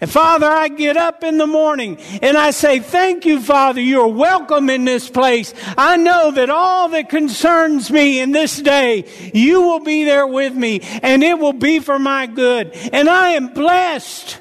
And 0.00 0.10
Father, 0.10 0.46
I 0.46 0.68
get 0.68 0.96
up 0.96 1.24
in 1.24 1.38
the 1.38 1.46
morning 1.46 1.98
and 2.20 2.36
I 2.36 2.50
say, 2.50 2.80
Thank 2.80 3.24
you, 3.24 3.40
Father. 3.40 3.80
You're 3.80 4.08
welcome 4.08 4.68
in 4.68 4.84
this 4.84 5.08
place. 5.08 5.54
I 5.78 5.96
know 5.96 6.30
that 6.32 6.50
all 6.50 6.88
that 6.90 7.08
concerns 7.08 7.90
me 7.90 8.20
in 8.20 8.32
this 8.32 8.60
day, 8.60 9.06
you 9.32 9.62
will 9.62 9.80
be 9.80 10.04
there 10.04 10.26
with 10.26 10.54
me 10.54 10.80
and 11.02 11.22
it 11.22 11.38
will 11.38 11.54
be 11.54 11.78
for 11.78 11.98
my 11.98 12.26
good. 12.26 12.72
And 12.92 13.08
I 13.08 13.30
am 13.30 13.54
blessed. 13.54 14.40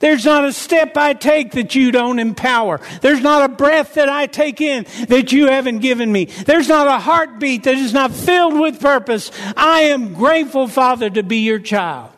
There's 0.00 0.24
not 0.24 0.44
a 0.44 0.52
step 0.52 0.96
I 0.96 1.14
take 1.14 1.52
that 1.52 1.74
you 1.74 1.90
don't 1.90 2.18
empower. 2.18 2.80
There's 3.00 3.22
not 3.22 3.48
a 3.48 3.54
breath 3.54 3.94
that 3.94 4.08
I 4.08 4.26
take 4.26 4.60
in 4.60 4.84
that 5.08 5.32
you 5.32 5.46
haven't 5.46 5.78
given 5.78 6.12
me. 6.12 6.26
There's 6.26 6.68
not 6.68 6.88
a 6.88 6.98
heartbeat 6.98 7.62
that 7.62 7.76
is 7.76 7.94
not 7.94 8.12
filled 8.12 8.58
with 8.58 8.80
purpose. 8.80 9.30
I 9.56 9.82
am 9.82 10.12
grateful, 10.12 10.68
Father, 10.68 11.08
to 11.08 11.22
be 11.22 11.38
your 11.38 11.58
child. 11.58 12.13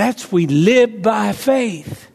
That's 0.00 0.32
we 0.32 0.46
live 0.46 1.02
by 1.02 1.32
faith. 1.32 2.10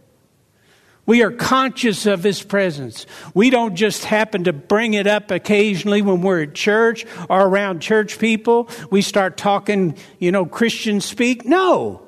We 1.06 1.22
are 1.22 1.30
conscious 1.30 2.08
of 2.08 2.24
His 2.24 2.42
presence. 2.42 3.06
We 3.36 3.51
don't 3.51 3.75
just 3.75 4.06
happen 4.06 4.46
to 4.46 4.54
bring 4.54 4.96
it 4.96 5.06
up 5.06 5.30
occasionally 5.30 6.01
when 6.01 6.22
we're 6.22 6.42
at 6.42 6.56
church 6.56 7.06
or 7.30 7.42
around 7.46 7.82
church 7.82 8.18
people. 8.18 8.70
We 8.89 9.04
start 9.04 9.38
talking, 9.38 9.98
you 10.18 10.32
know, 10.32 10.48
Christian 10.48 11.00
speak. 11.00 11.46
No. 11.46 12.01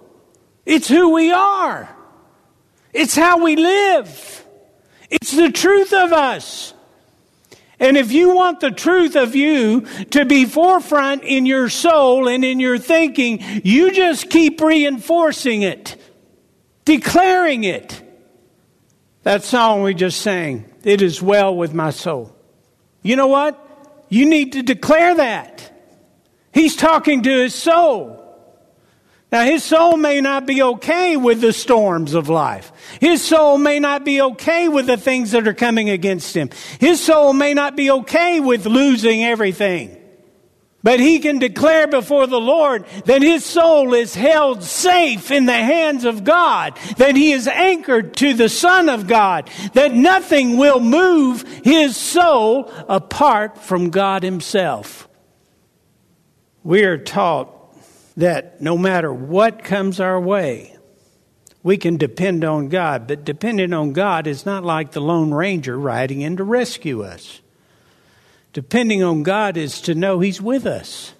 It's 0.65 0.87
who 0.87 1.13
we 1.13 1.31
are. 1.31 1.87
It's 2.91 3.15
how 3.15 3.43
we 3.43 3.55
live. 3.55 4.45
It's 5.11 5.31
the 5.31 5.51
truth 5.51 5.93
of 5.93 6.11
us. 6.11 6.73
And 7.79 7.95
if 7.95 8.11
you 8.11 8.35
want 8.35 8.59
the 8.59 8.71
truth 8.71 9.15
of 9.15 9.35
you 9.35 9.81
to 10.11 10.25
be 10.25 10.45
forefront 10.45 11.23
in 11.23 11.45
your 11.45 11.69
soul 11.69 12.27
and 12.27 12.43
in 12.43 12.59
your 12.59 12.79
thinking, 12.79 13.39
you 13.63 13.91
just 13.91 14.29
keep 14.29 14.59
reinforcing 14.59 15.61
it, 15.61 15.95
declaring 16.85 17.63
it. 17.63 18.03
That 19.23 19.43
song 19.43 19.83
we 19.83 19.93
just 19.93 20.21
sang, 20.21 20.65
It 20.83 21.01
is 21.01 21.21
Well 21.21 21.55
with 21.55 21.73
My 21.73 21.91
Soul. 21.91 22.35
You 23.03 23.15
know 23.15 23.27
what? 23.27 23.63
You 24.09 24.25
need 24.25 24.53
to 24.53 24.63
declare 24.63 25.15
that. 25.15 25.73
He's 26.53 26.75
talking 26.75 27.23
to 27.23 27.29
his 27.29 27.53
soul. 27.53 28.26
Now, 29.29 29.43
his 29.43 29.63
soul 29.63 29.97
may 29.97 30.21
not 30.21 30.45
be 30.45 30.63
okay 30.63 31.17
with 31.17 31.41
the 31.41 31.51
storms 31.51 32.13
of 32.13 32.29
life. 32.29 32.71
His 33.01 33.21
soul 33.21 33.57
may 33.57 33.79
not 33.79 34.05
be 34.05 34.21
okay 34.21 34.69
with 34.69 34.87
the 34.87 34.95
things 34.95 35.31
that 35.31 35.47
are 35.47 35.53
coming 35.53 35.89
against 35.89 36.33
him. 36.33 36.49
His 36.79 37.03
soul 37.03 37.33
may 37.33 37.53
not 37.53 37.75
be 37.75 37.91
okay 37.91 38.39
with 38.39 38.65
losing 38.65 39.25
everything. 39.25 39.97
But 40.81 41.01
he 41.01 41.19
can 41.19 41.39
declare 41.39 41.87
before 41.87 42.27
the 42.27 42.39
Lord 42.39 42.85
that 43.03 43.21
his 43.21 43.43
soul 43.43 43.93
is 43.93 44.15
held 44.15 44.63
safe 44.63 45.29
in 45.31 45.45
the 45.45 45.51
hands 45.51 46.05
of 46.05 46.23
God, 46.23 46.77
that 46.95 47.17
he 47.17 47.33
is 47.33 47.49
anchored 47.49 48.15
to 48.17 48.33
the 48.33 48.47
Son 48.47 48.87
of 48.87 49.07
God, 49.07 49.49
that 49.73 49.93
nothing 49.93 50.55
will 50.55 50.79
move 50.79 51.41
his 51.65 51.97
soul 51.97 52.71
apart 52.87 53.57
from 53.57 53.89
God 53.89 54.23
himself. 54.23 55.09
We 56.63 56.85
are 56.85 56.97
taught 56.97 57.56
that 58.17 58.59
no 58.59 58.77
matter 58.77 59.13
what 59.13 59.63
comes 59.63 59.99
our 59.99 60.19
way, 60.19 60.75
we 61.63 61.77
can 61.77 61.97
depend 61.97 62.43
on 62.43 62.69
God. 62.69 63.07
But 63.07 63.23
depending 63.23 63.73
on 63.73 63.93
God 63.93 64.27
is 64.27 64.45
not 64.45 64.63
like 64.63 64.91
the 64.91 65.01
Lone 65.01 65.33
Ranger 65.33 65.77
riding 65.77 66.21
in 66.21 66.37
to 66.37 66.43
rescue 66.43 67.03
us. 67.03 67.41
Depending 68.53 69.03
on 69.03 69.23
God 69.23 69.55
is 69.55 69.81
to 69.81 69.95
know 69.95 70.19
He's 70.19 70.41
with 70.41 70.65
us. 70.65 71.13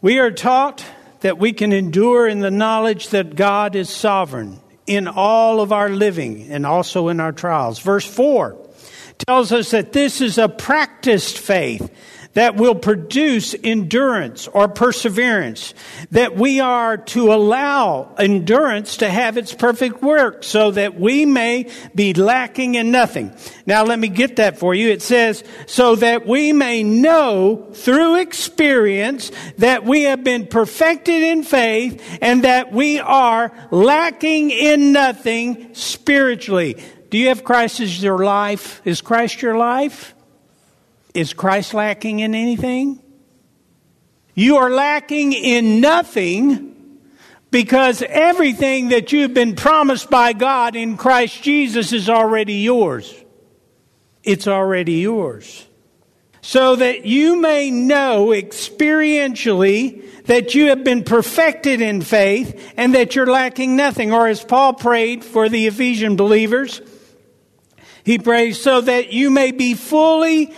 We 0.00 0.18
are 0.18 0.30
taught 0.30 0.84
that 1.20 1.38
we 1.38 1.52
can 1.52 1.72
endure 1.72 2.28
in 2.28 2.38
the 2.38 2.50
knowledge 2.50 3.08
that 3.08 3.34
God 3.34 3.74
is 3.74 3.90
sovereign 3.90 4.60
in 4.86 5.08
all 5.08 5.60
of 5.60 5.72
our 5.72 5.88
living 5.88 6.52
and 6.52 6.64
also 6.64 7.08
in 7.08 7.18
our 7.18 7.32
trials. 7.32 7.80
Verse 7.80 8.06
4 8.06 8.56
tells 9.26 9.50
us 9.50 9.70
that 9.70 9.92
this 9.92 10.20
is 10.20 10.38
a 10.38 10.48
practiced 10.48 11.38
faith 11.38 11.90
that 12.36 12.54
will 12.54 12.74
produce 12.74 13.54
endurance 13.64 14.46
or 14.46 14.68
perseverance, 14.68 15.72
that 16.10 16.36
we 16.36 16.60
are 16.60 16.98
to 16.98 17.32
allow 17.32 18.14
endurance 18.18 18.98
to 18.98 19.08
have 19.08 19.38
its 19.38 19.54
perfect 19.54 20.02
work 20.02 20.44
so 20.44 20.70
that 20.70 21.00
we 21.00 21.24
may 21.24 21.66
be 21.94 22.12
lacking 22.12 22.74
in 22.74 22.90
nothing. 22.90 23.34
Now 23.64 23.84
let 23.84 23.98
me 23.98 24.08
get 24.08 24.36
that 24.36 24.58
for 24.58 24.74
you. 24.74 24.90
It 24.90 25.00
says, 25.00 25.44
so 25.64 25.96
that 25.96 26.26
we 26.26 26.52
may 26.52 26.82
know 26.82 27.70
through 27.72 28.16
experience 28.16 29.32
that 29.56 29.86
we 29.86 30.02
have 30.02 30.22
been 30.22 30.46
perfected 30.46 31.22
in 31.22 31.42
faith 31.42 32.18
and 32.20 32.44
that 32.44 32.70
we 32.70 32.98
are 32.98 33.50
lacking 33.70 34.50
in 34.50 34.92
nothing 34.92 35.74
spiritually. 35.74 36.76
Do 37.08 37.16
you 37.16 37.28
have 37.28 37.44
Christ 37.44 37.80
as 37.80 38.02
your 38.02 38.22
life? 38.22 38.82
Is 38.84 39.00
Christ 39.00 39.40
your 39.40 39.56
life? 39.56 40.12
Is 41.16 41.32
Christ 41.32 41.72
lacking 41.72 42.20
in 42.20 42.34
anything? 42.34 43.02
You 44.34 44.58
are 44.58 44.68
lacking 44.68 45.32
in 45.32 45.80
nothing 45.80 47.00
because 47.50 48.02
everything 48.02 48.90
that 48.90 49.12
you've 49.12 49.32
been 49.32 49.56
promised 49.56 50.10
by 50.10 50.34
God 50.34 50.76
in 50.76 50.98
Christ 50.98 51.42
Jesus 51.42 51.94
is 51.94 52.10
already 52.10 52.56
yours. 52.56 53.14
It's 54.24 54.46
already 54.46 54.96
yours. 54.96 55.66
So 56.42 56.76
that 56.76 57.06
you 57.06 57.40
may 57.40 57.70
know 57.70 58.26
experientially 58.26 60.24
that 60.24 60.54
you 60.54 60.66
have 60.66 60.84
been 60.84 61.02
perfected 61.02 61.80
in 61.80 62.02
faith 62.02 62.74
and 62.76 62.94
that 62.94 63.16
you're 63.16 63.24
lacking 63.26 63.74
nothing. 63.74 64.12
Or 64.12 64.28
as 64.28 64.44
Paul 64.44 64.74
prayed 64.74 65.24
for 65.24 65.48
the 65.48 65.66
Ephesian 65.66 66.16
believers, 66.16 66.82
he 68.04 68.18
prays 68.18 68.60
so 68.60 68.82
that 68.82 69.14
you 69.14 69.30
may 69.30 69.50
be 69.50 69.72
fully 69.72 70.54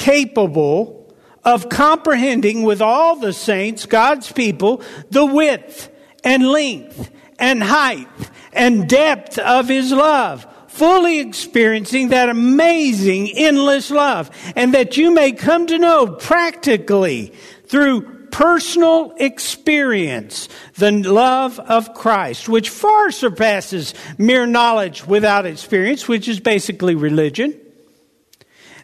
capable 0.00 1.14
of 1.44 1.68
comprehending 1.68 2.62
with 2.62 2.80
all 2.80 3.16
the 3.16 3.34
saints, 3.34 3.84
God's 3.84 4.32
people, 4.32 4.82
the 5.10 5.26
width 5.26 5.90
and 6.24 6.48
length 6.48 7.10
and 7.38 7.62
height 7.62 8.08
and 8.52 8.88
depth 8.88 9.38
of 9.38 9.68
His 9.68 9.92
love, 9.92 10.46
fully 10.68 11.18
experiencing 11.18 12.08
that 12.08 12.30
amazing, 12.30 13.28
endless 13.36 13.90
love, 13.90 14.30
and 14.56 14.72
that 14.74 14.96
you 14.96 15.12
may 15.12 15.32
come 15.32 15.66
to 15.66 15.78
know 15.78 16.06
practically 16.06 17.34
through 17.66 18.28
personal 18.30 19.12
experience 19.18 20.48
the 20.76 20.92
love 20.92 21.60
of 21.60 21.92
Christ, 21.92 22.48
which 22.48 22.70
far 22.70 23.10
surpasses 23.10 23.92
mere 24.16 24.46
knowledge 24.46 25.06
without 25.06 25.44
experience, 25.44 26.08
which 26.08 26.26
is 26.26 26.40
basically 26.40 26.94
religion 26.94 27.54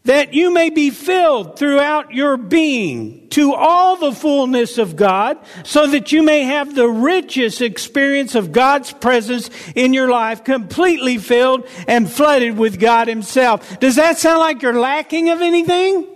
that 0.06 0.34
you 0.34 0.52
may 0.52 0.70
be 0.70 0.90
filled 0.90 1.58
throughout 1.58 2.12
your 2.12 2.36
being 2.36 3.28
to 3.30 3.54
all 3.54 3.96
the 3.96 4.12
fullness 4.12 4.78
of 4.78 4.96
God, 4.96 5.36
so 5.64 5.86
that 5.88 6.12
you 6.12 6.22
may 6.22 6.42
have 6.44 6.74
the 6.74 6.88
richest 6.88 7.60
experience 7.60 8.34
of 8.34 8.52
God's 8.52 8.92
presence 8.92 9.50
in 9.74 9.92
your 9.92 10.08
life, 10.08 10.44
completely 10.44 11.18
filled 11.18 11.68
and 11.86 12.10
flooded 12.10 12.56
with 12.56 12.80
God 12.80 13.08
Himself. 13.08 13.78
Does 13.80 13.96
that 13.96 14.18
sound 14.18 14.38
like 14.38 14.62
you're 14.62 14.78
lacking 14.78 15.30
of 15.30 15.42
anything? 15.42 16.06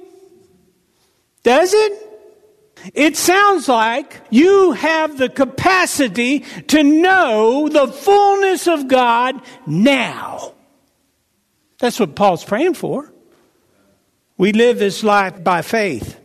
Does 1.42 1.74
it? 1.74 2.06
It 2.94 3.16
sounds 3.16 3.68
like 3.68 4.22
you 4.30 4.72
have 4.72 5.18
the 5.18 5.28
capacity 5.28 6.40
to 6.68 6.82
know 6.82 7.68
the 7.68 7.88
fullness 7.88 8.66
of 8.66 8.88
God 8.88 9.42
now. 9.66 10.54
That's 11.78 12.00
what 12.00 12.14
Paul's 12.14 12.44
praying 12.44 12.74
for. 12.74 13.12
We 14.40 14.52
live 14.52 14.78
this 14.78 15.04
life 15.04 15.44
by 15.44 15.60
faith. 15.60 16.18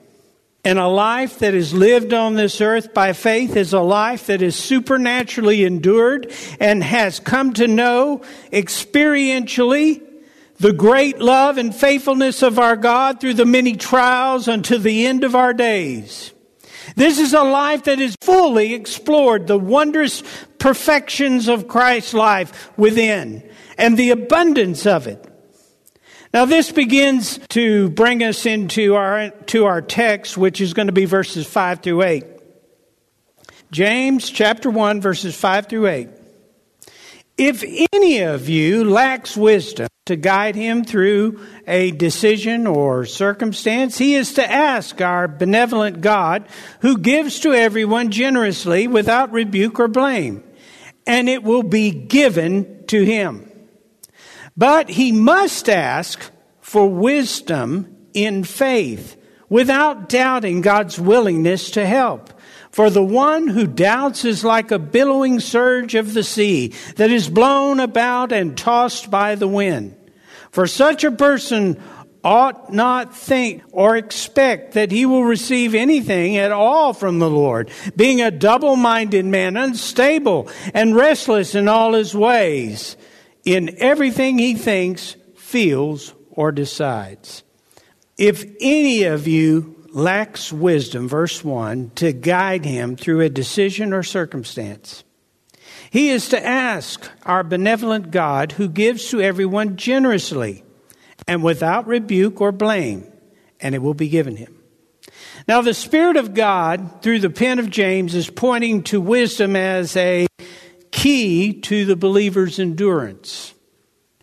And 0.64 0.80
a 0.80 0.88
life 0.88 1.40
that 1.40 1.54
is 1.54 1.74
lived 1.74 2.14
on 2.14 2.36
this 2.36 2.62
earth 2.62 2.94
by 2.94 3.12
faith 3.12 3.58
is 3.58 3.74
a 3.74 3.82
life 3.82 4.28
that 4.28 4.42
is 4.42 4.56
supernaturally 4.56 5.66
endured 5.66 6.32
and 6.58 6.82
has 6.82 7.20
come 7.20 7.52
to 7.56 7.68
know 7.68 8.22
experientially 8.54 10.02
the 10.60 10.72
great 10.72 11.20
love 11.20 11.58
and 11.58 11.76
faithfulness 11.76 12.42
of 12.42 12.58
our 12.58 12.78
God 12.78 13.20
through 13.20 13.34
the 13.34 13.46
many 13.46 13.76
trials 13.76 14.48
unto 14.48 14.78
the 14.78 15.08
end 15.08 15.26
of 15.26 15.36
our 15.36 15.54
days. 15.54 16.32
This 16.96 17.20
is 17.20 17.34
a 17.34 17.44
life 17.44 17.84
that 17.84 18.00
has 18.00 18.16
fully 18.22 18.76
explored 18.76 19.48
the 19.48 19.60
wondrous 19.60 20.24
perfections 20.58 21.50
of 21.50 21.68
Christ's 21.68 22.14
life 22.14 22.72
within 22.78 23.44
and 23.78 23.98
the 23.98 24.12
abundance 24.12 24.86
of 24.86 25.06
it. 25.06 25.35
Now 26.36 26.44
this 26.44 26.70
begins 26.70 27.40
to 27.52 27.90
bring 27.92 28.22
us 28.22 28.46
into 28.46 28.96
our, 28.96 29.30
to 29.30 29.68
our 29.68 29.82
text, 29.82 30.38
which 30.38 30.60
is 30.60 30.74
going 30.74 30.88
to 30.88 30.92
be 30.92 31.06
verses 31.06 31.48
5 31.48 31.80
through 31.80 32.02
8. 32.02 32.26
James 33.72 34.30
chapter 34.30 34.70
1 34.70 35.00
verses 35.00 35.34
5 35.34 35.68
through 35.68 35.88
8. 35.88 36.10
If 37.38 37.64
any 37.94 38.20
of 38.20 38.50
you 38.50 38.84
lacks 38.84 39.38
wisdom 39.38 39.88
to 40.08 40.18
guide 40.18 40.56
him 40.56 40.84
through 40.84 41.40
a 41.68 41.92
decision 41.92 42.68
or 42.68 43.06
circumstance, 43.06 43.98
he 43.98 44.16
is 44.16 44.34
to 44.34 44.52
ask 44.52 45.00
our 45.00 45.30
benevolent 45.30 46.02
God 46.02 46.50
who 46.82 46.98
gives 46.98 47.40
to 47.40 47.54
everyone 47.54 48.12
generously 48.12 48.90
without 48.90 49.32
rebuke 49.32 49.80
or 49.80 49.88
blame, 49.88 50.44
and 51.08 51.30
it 51.30 51.44
will 51.44 51.64
be 51.64 51.92
given 51.92 52.84
to 52.88 53.06
him. 53.06 53.54
But 54.58 54.90
he 54.90 55.12
must 55.12 55.70
ask 55.70 56.32
for 56.62 56.90
wisdom 56.90 57.96
in 58.14 58.44
faith 58.44 59.18
without 59.50 60.10
doubting 60.10 60.62
God's 60.62 61.00
willingness 61.00 61.72
to 61.72 61.86
help. 61.86 62.32
For 62.72 62.90
the 62.90 63.04
one 63.04 63.48
who 63.48 63.68
doubts 63.68 64.26
is 64.26 64.44
like 64.44 64.72
a 64.72 64.80
billowing 64.80 65.40
surge 65.40 65.96
of 65.96 66.14
the 66.14 66.24
sea 66.24 66.74
that 66.96 67.12
is 67.12 67.30
blown 67.30 67.80
about 67.80 68.32
and 68.32 68.58
tossed 68.58 69.10
by 69.10 69.36
the 69.36 69.48
wind. 69.48 69.96
For 70.52 70.68
such 70.68 71.04
a 71.04 71.12
person 71.12 71.82
ought 72.24 72.74
not 72.74 73.16
think 73.16 73.62
or 73.72 73.96
expect 73.96 74.74
that 74.74 74.92
he 74.92 75.06
will 75.06 75.24
receive 75.24 75.76
anything 75.76 76.38
at 76.38 76.52
all 76.52 76.92
from 76.92 77.20
the 77.20 77.30
Lord, 77.30 77.70
being 77.96 78.20
a 78.20 78.32
double 78.32 78.76
minded 78.76 79.26
man, 79.26 79.56
unstable 79.56 80.50
and 80.74 80.96
restless 80.96 81.56
in 81.56 81.68
all 81.68 81.94
his 81.94 82.16
ways. 82.16 82.98
In 83.46 83.76
everything 83.78 84.40
he 84.40 84.56
thinks, 84.56 85.16
feels, 85.38 86.14
or 86.32 86.52
decides. 86.52 87.44
If 88.18 88.44
any 88.60 89.04
of 89.04 89.28
you 89.28 89.88
lacks 89.92 90.52
wisdom, 90.52 91.08
verse 91.08 91.44
1, 91.44 91.92
to 91.96 92.12
guide 92.12 92.66
him 92.66 92.96
through 92.96 93.22
a 93.22 93.30
decision 93.30 93.94
or 93.94 94.04
circumstance, 94.04 95.04
he 95.90 96.10
is 96.10 96.28
to 96.30 96.46
ask 96.46 97.10
our 97.24 97.44
benevolent 97.44 98.12
God 98.12 98.54
who 98.54 98.68
gives 98.68 99.10
to 99.10 99.22
everyone 99.22 99.78
generously 99.78 100.64
and 101.28 101.44
without 101.44 101.88
rebuke 101.88 102.42
or 102.42 102.52
blame, 102.52 103.06
and 103.62 103.76
it 103.76 103.82
will 103.82 103.94
be 103.94 104.10
given 104.10 104.36
him. 104.36 104.58
Now, 105.48 105.62
the 105.62 105.74
Spirit 105.74 106.18
of 106.18 106.34
God, 106.34 107.02
through 107.02 107.20
the 107.20 107.30
pen 107.30 107.60
of 107.60 107.70
James, 107.70 108.16
is 108.16 108.30
pointing 108.30 108.84
to 108.84 109.00
wisdom 109.00 109.56
as 109.56 109.96
a 109.96 110.28
key 111.06 111.54
to 111.54 111.86
the 111.86 111.96
believer's 111.96 112.58
endurance. 112.58 113.54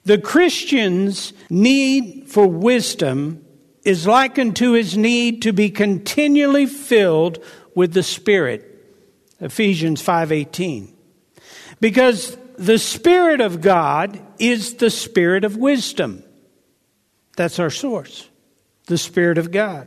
The 0.02 0.18
Christian's 0.18 1.32
need 1.48 2.24
for 2.26 2.48
wisdom 2.48 3.44
is 3.84 4.04
likened 4.04 4.56
to 4.56 4.72
his 4.72 4.96
need 4.96 5.42
to 5.42 5.52
be 5.52 5.70
continually 5.70 6.66
filled 6.66 7.38
with 7.76 7.92
the 7.92 8.02
Spirit. 8.02 8.84
Ephesians 9.38 10.02
5:18. 10.02 10.92
Because 11.80 12.36
the 12.58 12.78
Spirit 12.78 13.40
of 13.40 13.60
God 13.60 14.20
is 14.40 14.74
the 14.74 14.90
Spirit 14.90 15.44
of 15.44 15.56
wisdom. 15.56 16.24
That's 17.36 17.60
our 17.60 17.70
source. 17.70 18.28
The 18.86 18.98
Spirit 18.98 19.38
of 19.38 19.52
God. 19.52 19.86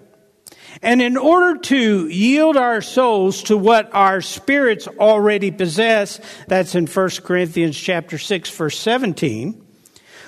And 0.81 1.01
in 1.01 1.17
order 1.17 1.59
to 1.59 2.07
yield 2.07 2.57
our 2.57 2.81
souls 2.81 3.43
to 3.43 3.57
what 3.57 3.93
our 3.93 4.21
spirits 4.21 4.87
already 4.87 5.51
possess, 5.51 6.19
that's 6.47 6.75
in 6.75 6.87
1 6.87 7.09
Corinthians 7.23 7.77
chapter 7.77 8.17
6 8.17 8.49
verse 8.49 8.77
17, 8.77 9.61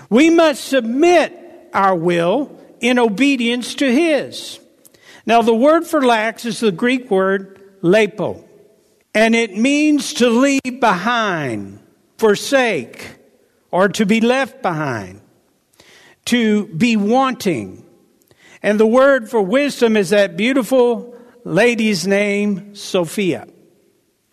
we 0.09 0.29
must 0.29 0.65
submit 0.65 1.69
our 1.73 1.95
will 1.95 2.57
in 2.79 2.99
obedience 2.99 3.75
to 3.75 3.91
His. 3.91 4.59
Now, 5.25 5.41
the 5.41 5.53
word 5.53 5.85
for 5.85 6.05
lacks 6.05 6.45
is 6.45 6.59
the 6.59 6.71
Greek 6.71 7.11
word 7.11 7.61
lepo, 7.81 8.43
and 9.13 9.35
it 9.35 9.57
means 9.57 10.13
to 10.15 10.29
leave 10.29 10.79
behind 10.79 11.79
forsake, 12.17 13.17
or 13.71 13.89
to 13.89 14.05
be 14.05 14.21
left 14.21 14.61
behind, 14.61 15.21
to 16.25 16.67
be 16.67 16.95
wanting. 16.95 17.85
And 18.63 18.79
the 18.79 18.87
word 18.87 19.29
for 19.29 19.41
wisdom 19.41 19.95
is 19.95 20.09
that 20.09 20.37
beautiful 20.37 21.15
lady's 21.43 22.07
name, 22.07 22.75
Sophia. 22.75 23.47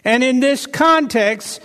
And 0.05 0.23
in 0.23 0.41
this 0.41 0.67
context, 0.67 1.61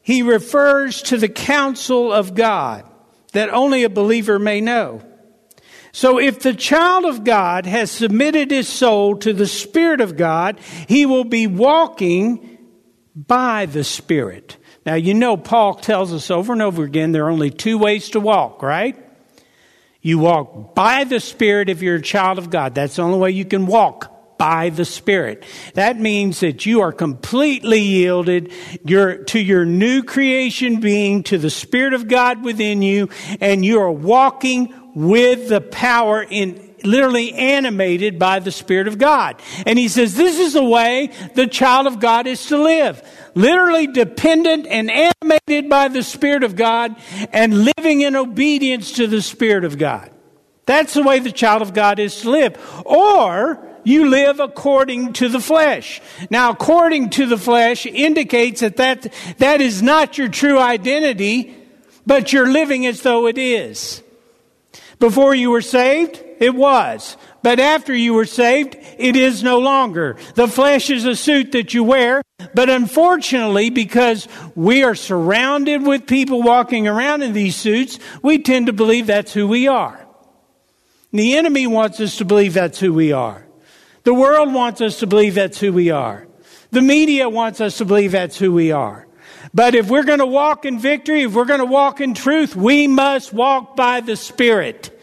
he 0.00 0.22
refers 0.22 1.02
to 1.02 1.16
the 1.16 1.28
counsel 1.28 2.12
of 2.12 2.34
God 2.34 2.84
that 3.32 3.50
only 3.50 3.84
a 3.84 3.90
believer 3.90 4.38
may 4.38 4.60
know. 4.60 5.02
So 5.92 6.18
if 6.18 6.40
the 6.40 6.54
child 6.54 7.04
of 7.04 7.24
God 7.24 7.66
has 7.66 7.90
submitted 7.90 8.50
his 8.50 8.68
soul 8.68 9.16
to 9.16 9.32
the 9.32 9.46
Spirit 9.46 10.00
of 10.00 10.16
God, 10.16 10.60
he 10.86 11.06
will 11.06 11.24
be 11.24 11.46
walking 11.46 12.58
by 13.14 13.66
the 13.66 13.84
Spirit. 13.84 14.56
Now, 14.86 14.94
you 14.94 15.12
know, 15.12 15.36
Paul 15.36 15.74
tells 15.74 16.12
us 16.12 16.30
over 16.30 16.52
and 16.52 16.62
over 16.62 16.84
again 16.84 17.12
there 17.12 17.26
are 17.26 17.30
only 17.30 17.50
two 17.50 17.78
ways 17.78 18.10
to 18.10 18.20
walk, 18.20 18.62
right? 18.62 18.96
You 20.00 20.18
walk 20.18 20.74
by 20.74 21.04
the 21.04 21.20
Spirit 21.20 21.68
if 21.68 21.82
you're 21.82 21.96
a 21.96 22.02
child 22.02 22.38
of 22.38 22.50
God. 22.50 22.74
That's 22.74 22.96
the 22.96 23.02
only 23.02 23.18
way 23.18 23.30
you 23.32 23.44
can 23.44 23.66
walk 23.66 24.38
by 24.38 24.70
the 24.70 24.84
Spirit. 24.84 25.44
That 25.74 25.98
means 25.98 26.40
that 26.40 26.64
you 26.64 26.82
are 26.82 26.92
completely 26.92 27.80
yielded 27.80 28.52
to 28.86 29.38
your 29.40 29.64
new 29.64 30.04
creation 30.04 30.78
being, 30.78 31.24
to 31.24 31.38
the 31.38 31.50
Spirit 31.50 31.94
of 31.94 32.06
God 32.06 32.44
within 32.44 32.80
you, 32.80 33.08
and 33.40 33.64
you 33.64 33.80
are 33.80 33.90
walking 33.90 34.72
with 34.94 35.48
the 35.48 35.60
power 35.60 36.22
in 36.22 36.67
literally 36.84 37.32
animated 37.32 38.18
by 38.18 38.38
the 38.40 38.50
Spirit 38.50 38.88
of 38.88 38.98
God. 38.98 39.40
And 39.66 39.78
he 39.78 39.88
says 39.88 40.14
this 40.14 40.38
is 40.38 40.52
the 40.52 40.64
way 40.64 41.10
the 41.34 41.46
child 41.46 41.86
of 41.86 42.00
God 42.00 42.26
is 42.26 42.46
to 42.46 42.58
live. 42.58 43.02
Literally 43.34 43.86
dependent 43.86 44.66
and 44.66 44.90
animated 44.90 45.68
by 45.68 45.88
the 45.88 46.02
Spirit 46.02 46.44
of 46.44 46.56
God 46.56 46.96
and 47.32 47.70
living 47.76 48.00
in 48.00 48.16
obedience 48.16 48.92
to 48.92 49.06
the 49.06 49.22
Spirit 49.22 49.64
of 49.64 49.78
God. 49.78 50.10
That's 50.66 50.94
the 50.94 51.02
way 51.02 51.18
the 51.18 51.32
child 51.32 51.62
of 51.62 51.72
God 51.72 51.98
is 51.98 52.20
to 52.20 52.30
live. 52.30 52.82
Or 52.84 53.66
you 53.84 54.10
live 54.10 54.38
according 54.38 55.14
to 55.14 55.28
the 55.28 55.40
flesh. 55.40 56.02
Now, 56.30 56.50
according 56.50 57.10
to 57.10 57.26
the 57.26 57.38
flesh 57.38 57.86
indicates 57.86 58.60
that 58.60 58.76
that, 58.76 59.12
that 59.38 59.60
is 59.62 59.82
not 59.82 60.18
your 60.18 60.28
true 60.28 60.58
identity, 60.58 61.56
but 62.06 62.32
you're 62.32 62.50
living 62.50 62.86
as 62.86 63.02
though 63.02 63.26
it 63.26 63.38
is. 63.38 64.02
Before 64.98 65.34
you 65.34 65.50
were 65.50 65.62
saved, 65.62 66.22
it 66.40 66.54
was. 66.54 67.16
But 67.42 67.60
after 67.60 67.94
you 67.94 68.14
were 68.14 68.26
saved, 68.26 68.76
it 68.98 69.16
is 69.16 69.42
no 69.42 69.58
longer. 69.58 70.16
The 70.34 70.48
flesh 70.48 70.90
is 70.90 71.04
a 71.04 71.16
suit 71.16 71.52
that 71.52 71.74
you 71.74 71.84
wear, 71.84 72.22
but 72.54 72.68
unfortunately, 72.68 73.70
because 73.70 74.28
we 74.54 74.82
are 74.82 74.94
surrounded 74.94 75.86
with 75.86 76.06
people 76.06 76.42
walking 76.42 76.88
around 76.88 77.22
in 77.22 77.32
these 77.32 77.56
suits, 77.56 77.98
we 78.22 78.38
tend 78.38 78.66
to 78.66 78.72
believe 78.72 79.06
that's 79.06 79.32
who 79.32 79.46
we 79.46 79.68
are. 79.68 80.04
The 81.12 81.36
enemy 81.36 81.66
wants 81.66 82.00
us 82.00 82.16
to 82.18 82.24
believe 82.24 82.54
that's 82.54 82.78
who 82.78 82.92
we 82.92 83.12
are. 83.12 83.46
The 84.04 84.14
world 84.14 84.52
wants 84.52 84.80
us 84.80 85.00
to 85.00 85.06
believe 85.06 85.34
that's 85.34 85.58
who 85.58 85.72
we 85.72 85.90
are. 85.90 86.26
The 86.70 86.82
media 86.82 87.28
wants 87.28 87.60
us 87.60 87.78
to 87.78 87.84
believe 87.84 88.12
that's 88.12 88.38
who 88.38 88.52
we 88.52 88.72
are. 88.72 89.06
But 89.54 89.74
if 89.74 89.88
we're 89.88 90.04
going 90.04 90.18
to 90.18 90.26
walk 90.26 90.66
in 90.66 90.78
victory, 90.78 91.22
if 91.22 91.34
we're 91.34 91.46
going 91.46 91.60
to 91.60 91.66
walk 91.66 92.00
in 92.00 92.14
truth, 92.14 92.54
we 92.54 92.86
must 92.86 93.32
walk 93.32 93.76
by 93.76 94.00
the 94.00 94.16
Spirit. 94.16 94.97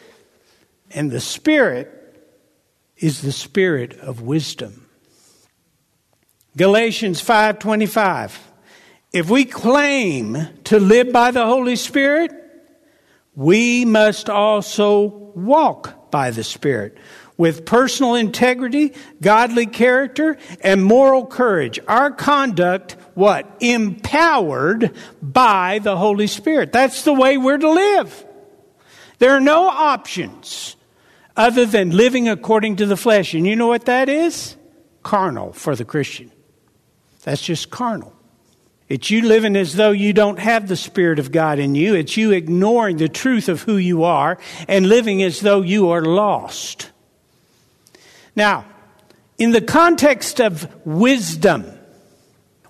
And 0.92 1.12
the 1.12 1.20
Spirit 1.20 1.92
is 2.98 3.22
the 3.22 3.32
spirit 3.32 3.98
of 4.00 4.22
wisdom. 4.22 4.88
Galatians 6.58 7.22
5:25 7.22 8.40
If 9.12 9.30
we 9.30 9.46
claim 9.46 10.48
to 10.66 10.80
live 10.80 11.12
by 11.12 11.32
the 11.32 11.46
Holy 11.46 11.76
Spirit, 11.76 12.32
we 13.36 13.86
must 13.86 14.30
also 14.30 15.32
walk 15.36 16.12
by 16.12 16.32
the 16.32 16.44
Spirit 16.44 16.98
with 17.38 17.66
personal 17.66 18.16
integrity, 18.16 18.94
godly 19.22 19.66
character, 19.66 20.38
and 20.62 20.84
moral 20.84 21.26
courage. 21.26 21.80
Our 21.88 22.12
conduct, 22.12 22.96
what? 23.14 23.58
Empowered 23.60 24.92
by 25.22 25.80
the 25.80 25.98
Holy 25.98 26.28
Spirit. 26.28 26.72
That's 26.72 27.02
the 27.04 27.14
way 27.14 27.38
we're 27.38 27.58
to 27.58 27.70
live. 27.70 28.26
There 29.20 29.32
are 29.32 29.42
no 29.42 29.68
options 29.68 30.76
other 31.36 31.66
than 31.66 31.92
living 31.92 32.30
according 32.30 32.78
to 32.78 32.86
the 32.86 32.98
flesh. 32.98 33.34
And 33.34 33.46
you 33.46 33.56
know 33.56 33.68
what 33.68 33.86
that 33.86 34.10
is? 34.10 34.56
Carnal 35.04 35.54
for 35.54 35.76
the 35.76 35.86
Christian. 35.86 36.32
That's 37.24 37.42
just 37.42 37.70
carnal. 37.70 38.14
It's 38.88 39.10
you 39.10 39.24
living 39.24 39.56
as 39.56 39.74
though 39.76 39.92
you 39.92 40.14
don't 40.14 40.38
have 40.38 40.68
the 40.68 40.76
Spirit 40.76 41.18
of 41.18 41.32
God 41.32 41.58
in 41.58 41.74
you. 41.74 41.96
It's 41.96 42.16
you 42.18 42.32
ignoring 42.32 42.98
the 42.98 43.10
truth 43.10 43.50
of 43.50 43.64
who 43.64 43.78
you 43.78 44.04
are 44.04 44.38
and 44.68 44.88
living 44.88 45.24
as 45.24 45.40
though 45.40 45.62
you 45.62 45.90
are 45.90 46.04
lost. 46.04 46.92
Now, 48.36 48.66
in 49.38 49.52
the 49.52 49.62
context 49.62 50.40
of 50.40 50.70
wisdom, 50.86 51.66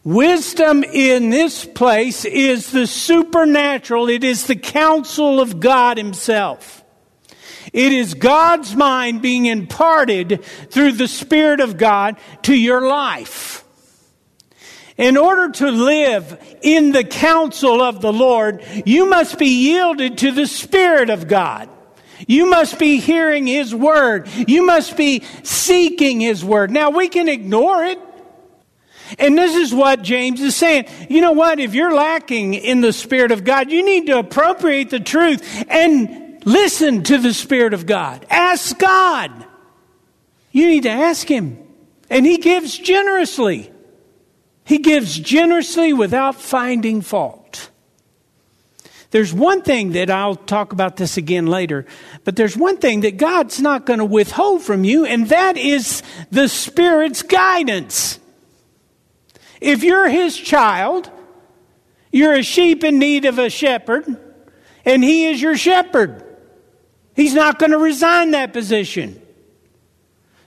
wisdom 0.05 0.83
in 0.83 1.31
this 1.31 1.65
place 1.65 2.23
is 2.23 2.71
the 2.71 2.87
supernatural, 2.87 4.07
it 4.07 4.23
is 4.23 4.47
the 4.47 4.55
counsel 4.55 5.41
of 5.41 5.59
God 5.59 5.97
Himself. 5.97 6.83
It 7.73 7.91
is 7.91 8.13
God's 8.13 8.73
mind 8.73 9.21
being 9.21 9.47
imparted 9.47 10.45
through 10.69 10.93
the 10.93 11.09
Spirit 11.09 11.59
of 11.59 11.77
God 11.77 12.15
to 12.43 12.55
your 12.55 12.87
life. 12.87 13.65
In 14.97 15.17
order 15.17 15.51
to 15.51 15.71
live 15.71 16.57
in 16.61 16.93
the 16.93 17.03
counsel 17.03 17.81
of 17.81 17.99
the 17.99 18.13
Lord, 18.13 18.63
you 18.85 19.09
must 19.09 19.37
be 19.37 19.47
yielded 19.47 20.19
to 20.19 20.31
the 20.31 20.47
Spirit 20.47 21.09
of 21.09 21.27
God. 21.27 21.69
You 22.27 22.49
must 22.49 22.79
be 22.79 22.97
hearing 22.97 23.45
His 23.45 23.75
Word. 23.75 24.29
You 24.47 24.65
must 24.65 24.95
be 24.95 25.23
seeking 25.43 26.21
His 26.21 26.45
Word. 26.45 26.71
Now, 26.71 26.91
we 26.91 27.09
can 27.09 27.27
ignore 27.27 27.83
it. 27.83 27.99
And 29.19 29.37
this 29.37 29.55
is 29.55 29.73
what 29.73 30.01
James 30.01 30.41
is 30.41 30.55
saying. 30.55 30.85
You 31.09 31.21
know 31.21 31.33
what? 31.33 31.59
If 31.59 31.73
you're 31.73 31.93
lacking 31.93 32.53
in 32.53 32.81
the 32.81 32.93
Spirit 32.93 33.31
of 33.31 33.43
God, 33.43 33.71
you 33.71 33.83
need 33.83 34.07
to 34.07 34.19
appropriate 34.19 34.89
the 34.89 34.99
truth 34.99 35.65
and 35.69 36.43
listen 36.45 37.03
to 37.03 37.17
the 37.17 37.33
Spirit 37.33 37.73
of 37.73 37.85
God. 37.85 38.25
Ask 38.29 38.77
God. 38.77 39.31
You 40.51 40.67
need 40.67 40.83
to 40.83 40.89
ask 40.89 41.27
Him. 41.27 41.59
And 42.09 42.25
He 42.25 42.37
gives 42.37 42.77
generously. 42.77 43.71
He 44.63 44.79
gives 44.79 45.17
generously 45.17 45.93
without 45.93 46.35
finding 46.35 47.01
fault. 47.01 47.69
There's 49.11 49.33
one 49.33 49.61
thing 49.61 49.93
that 49.93 50.09
I'll 50.09 50.35
talk 50.35 50.73
about 50.73 50.97
this 50.97 51.15
again 51.15 51.47
later, 51.47 51.85
but 52.25 52.35
there's 52.35 52.57
one 52.57 52.77
thing 52.77 53.01
that 53.01 53.17
God's 53.17 53.61
not 53.61 53.85
going 53.85 53.99
to 53.99 54.05
withhold 54.05 54.61
from 54.61 54.83
you, 54.83 55.05
and 55.05 55.29
that 55.29 55.55
is 55.55 56.03
the 56.31 56.49
Spirit's 56.49 57.21
guidance. 57.21 58.19
If 59.61 59.83
you're 59.83 60.09
His 60.09 60.37
child, 60.37 61.09
you're 62.11 62.33
a 62.33 62.43
sheep 62.43 62.83
in 62.83 62.99
need 62.99 63.25
of 63.25 63.39
a 63.39 63.49
shepherd, 63.49 64.05
and 64.85 65.03
He 65.03 65.25
is 65.25 65.41
your 65.41 65.57
shepherd. 65.57 66.23
He's 67.15 67.33
not 67.33 67.59
going 67.59 67.71
to 67.71 67.77
resign 67.77 68.31
that 68.31 68.53
position. 68.53 69.21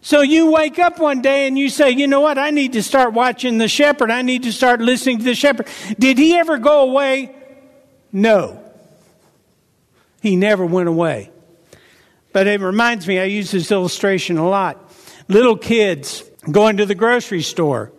So 0.00 0.20
you 0.20 0.50
wake 0.50 0.78
up 0.78 0.98
one 0.98 1.22
day 1.22 1.46
and 1.46 1.58
you 1.58 1.68
say, 1.68 1.90
you 1.90 2.06
know 2.06 2.20
what? 2.20 2.38
I 2.38 2.50
need 2.50 2.74
to 2.74 2.82
start 2.82 3.12
watching 3.14 3.58
the 3.58 3.68
shepherd. 3.68 4.10
I 4.10 4.22
need 4.22 4.44
to 4.44 4.52
start 4.52 4.80
listening 4.80 5.18
to 5.18 5.24
the 5.24 5.34
shepherd. 5.34 5.66
Did 5.98 6.18
he 6.18 6.36
ever 6.36 6.58
go 6.58 6.82
away? 6.82 7.34
No. 8.12 8.62
He 10.22 10.36
never 10.36 10.64
went 10.64 10.88
away. 10.88 11.30
But 12.32 12.46
it 12.46 12.60
reminds 12.60 13.08
me, 13.08 13.18
I 13.18 13.24
use 13.24 13.50
this 13.50 13.72
illustration 13.72 14.38
a 14.38 14.48
lot. 14.48 14.92
Little 15.26 15.56
kids 15.56 16.22
going 16.50 16.76
to 16.76 16.86
the 16.86 16.94
grocery 16.94 17.42
store. 17.42 17.92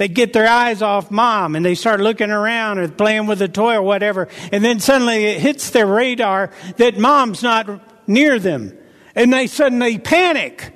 They 0.00 0.08
get 0.08 0.32
their 0.32 0.48
eyes 0.48 0.80
off 0.80 1.10
mom 1.10 1.54
and 1.54 1.62
they 1.62 1.74
start 1.74 2.00
looking 2.00 2.30
around 2.30 2.78
or 2.78 2.88
playing 2.88 3.26
with 3.26 3.42
a 3.42 3.48
toy 3.48 3.74
or 3.74 3.82
whatever. 3.82 4.28
And 4.50 4.64
then 4.64 4.80
suddenly 4.80 5.26
it 5.26 5.42
hits 5.42 5.68
their 5.68 5.86
radar 5.86 6.52
that 6.78 6.96
mom's 6.96 7.42
not 7.42 8.08
near 8.08 8.38
them. 8.38 8.74
And 9.14 9.30
they 9.30 9.46
suddenly 9.46 9.98
panic, 9.98 10.72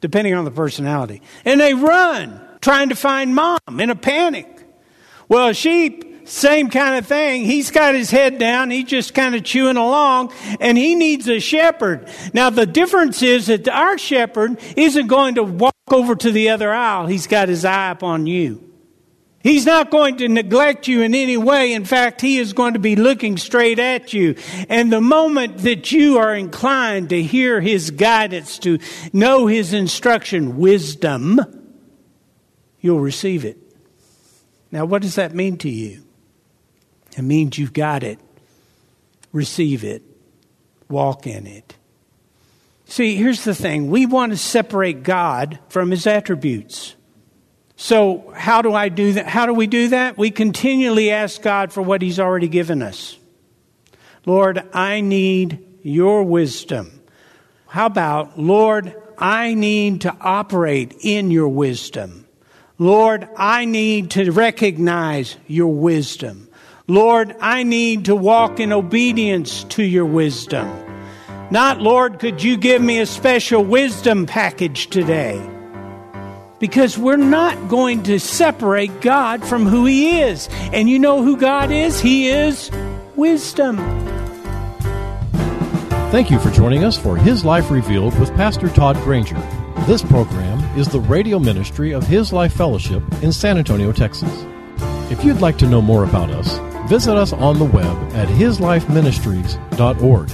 depending 0.00 0.32
on 0.32 0.46
the 0.46 0.50
personality. 0.50 1.20
And 1.44 1.60
they 1.60 1.74
run, 1.74 2.40
trying 2.62 2.88
to 2.88 2.94
find 2.94 3.34
mom 3.34 3.58
in 3.68 3.90
a 3.90 3.94
panic. 3.94 4.66
Well, 5.28 5.52
sheep 5.52 6.11
same 6.32 6.70
kind 6.70 6.96
of 6.96 7.06
thing. 7.06 7.44
He's 7.44 7.70
got 7.70 7.94
his 7.94 8.10
head 8.10 8.38
down. 8.38 8.70
He's 8.70 8.86
just 8.86 9.12
kind 9.12 9.34
of 9.34 9.44
chewing 9.44 9.76
along 9.76 10.32
and 10.60 10.78
he 10.78 10.94
needs 10.94 11.28
a 11.28 11.40
shepherd. 11.40 12.08
Now 12.32 12.48
the 12.48 12.64
difference 12.64 13.22
is 13.22 13.48
that 13.48 13.68
our 13.68 13.98
shepherd 13.98 14.58
isn't 14.74 15.08
going 15.08 15.34
to 15.34 15.42
walk 15.42 15.74
over 15.90 16.16
to 16.16 16.32
the 16.32 16.48
other 16.48 16.72
aisle. 16.72 17.06
He's 17.06 17.26
got 17.26 17.48
his 17.48 17.66
eye 17.66 17.90
upon 17.90 18.26
you. 18.26 18.66
He's 19.42 19.66
not 19.66 19.90
going 19.90 20.16
to 20.18 20.28
neglect 20.28 20.88
you 20.88 21.02
in 21.02 21.14
any 21.14 21.36
way. 21.36 21.74
In 21.74 21.84
fact, 21.84 22.22
he 22.22 22.38
is 22.38 22.54
going 22.54 22.74
to 22.74 22.78
be 22.78 22.96
looking 22.96 23.36
straight 23.36 23.78
at 23.78 24.14
you. 24.14 24.36
And 24.70 24.90
the 24.90 25.00
moment 25.00 25.58
that 25.58 25.92
you 25.92 26.16
are 26.16 26.34
inclined 26.34 27.10
to 27.10 27.22
hear 27.22 27.60
his 27.60 27.90
guidance, 27.90 28.58
to 28.60 28.78
know 29.12 29.48
his 29.48 29.74
instruction, 29.74 30.56
wisdom, 30.56 31.40
you'll 32.80 33.00
receive 33.00 33.44
it. 33.44 33.58
Now, 34.70 34.86
what 34.86 35.02
does 35.02 35.16
that 35.16 35.34
mean 35.34 35.58
to 35.58 35.68
you? 35.68 36.01
It 37.16 37.22
means 37.22 37.58
you've 37.58 37.72
got 37.72 38.02
it. 38.02 38.18
Receive 39.32 39.84
it. 39.84 40.02
Walk 40.88 41.26
in 41.26 41.46
it. 41.46 41.74
See, 42.86 43.16
here's 43.16 43.44
the 43.44 43.54
thing 43.54 43.90
we 43.90 44.06
want 44.06 44.32
to 44.32 44.38
separate 44.38 45.02
God 45.02 45.58
from 45.68 45.90
his 45.90 46.06
attributes. 46.06 46.94
So, 47.76 48.32
how 48.36 48.62
do 48.62 48.74
I 48.74 48.90
do 48.90 49.14
that? 49.14 49.26
How 49.26 49.46
do 49.46 49.54
we 49.54 49.66
do 49.66 49.88
that? 49.88 50.18
We 50.18 50.30
continually 50.30 51.10
ask 51.10 51.40
God 51.40 51.72
for 51.72 51.82
what 51.82 52.02
he's 52.02 52.20
already 52.20 52.48
given 52.48 52.82
us. 52.82 53.18
Lord, 54.26 54.62
I 54.72 55.00
need 55.00 55.64
your 55.82 56.22
wisdom. 56.22 57.00
How 57.66 57.86
about, 57.86 58.38
Lord, 58.38 58.94
I 59.18 59.54
need 59.54 60.02
to 60.02 60.16
operate 60.20 60.96
in 61.00 61.30
your 61.30 61.48
wisdom. 61.48 62.26
Lord, 62.78 63.28
I 63.36 63.64
need 63.64 64.10
to 64.12 64.30
recognize 64.30 65.36
your 65.46 65.72
wisdom. 65.72 66.48
Lord, 66.88 67.36
I 67.40 67.62
need 67.62 68.06
to 68.06 68.16
walk 68.16 68.58
in 68.58 68.72
obedience 68.72 69.62
to 69.64 69.84
your 69.84 70.04
wisdom. 70.04 70.68
Not, 71.50 71.80
Lord, 71.80 72.18
could 72.18 72.42
you 72.42 72.56
give 72.56 72.82
me 72.82 72.98
a 72.98 73.06
special 73.06 73.64
wisdom 73.64 74.26
package 74.26 74.88
today? 74.88 75.40
Because 76.58 76.98
we're 76.98 77.16
not 77.16 77.68
going 77.68 78.02
to 78.04 78.18
separate 78.18 79.00
God 79.00 79.44
from 79.44 79.66
who 79.66 79.84
He 79.84 80.22
is. 80.22 80.48
And 80.72 80.88
you 80.88 80.98
know 80.98 81.22
who 81.22 81.36
God 81.36 81.70
is? 81.70 82.00
He 82.00 82.28
is 82.28 82.70
wisdom. 83.14 83.76
Thank 86.10 86.30
you 86.30 86.38
for 86.40 86.50
joining 86.50 86.84
us 86.84 86.98
for 86.98 87.16
His 87.16 87.44
Life 87.44 87.70
Revealed 87.70 88.18
with 88.18 88.34
Pastor 88.34 88.68
Todd 88.68 88.96
Granger. 89.04 89.40
This 89.86 90.02
program 90.02 90.58
is 90.76 90.88
the 90.88 91.00
radio 91.00 91.38
ministry 91.38 91.92
of 91.92 92.06
His 92.06 92.32
Life 92.32 92.54
Fellowship 92.54 93.02
in 93.22 93.32
San 93.32 93.56
Antonio, 93.56 93.92
Texas. 93.92 94.46
If 95.10 95.24
you'd 95.24 95.40
like 95.40 95.58
to 95.58 95.66
know 95.66 95.82
more 95.82 96.04
about 96.04 96.30
us, 96.30 96.58
visit 96.88 97.16
us 97.16 97.32
on 97.32 97.58
the 97.58 97.64
web 97.64 97.96
at 98.14 98.28
hislifeministries.org 98.28 100.30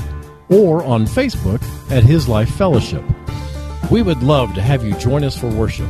or 0.50 0.84
on 0.84 1.06
Facebook 1.06 1.62
at 1.90 2.02
His 2.02 2.28
Life 2.28 2.50
Fellowship. 2.50 3.02
We 3.90 4.02
would 4.02 4.22
love 4.22 4.52
to 4.54 4.62
have 4.62 4.84
you 4.84 4.92
join 4.94 5.24
us 5.24 5.38
for 5.38 5.48
worship. 5.48 5.88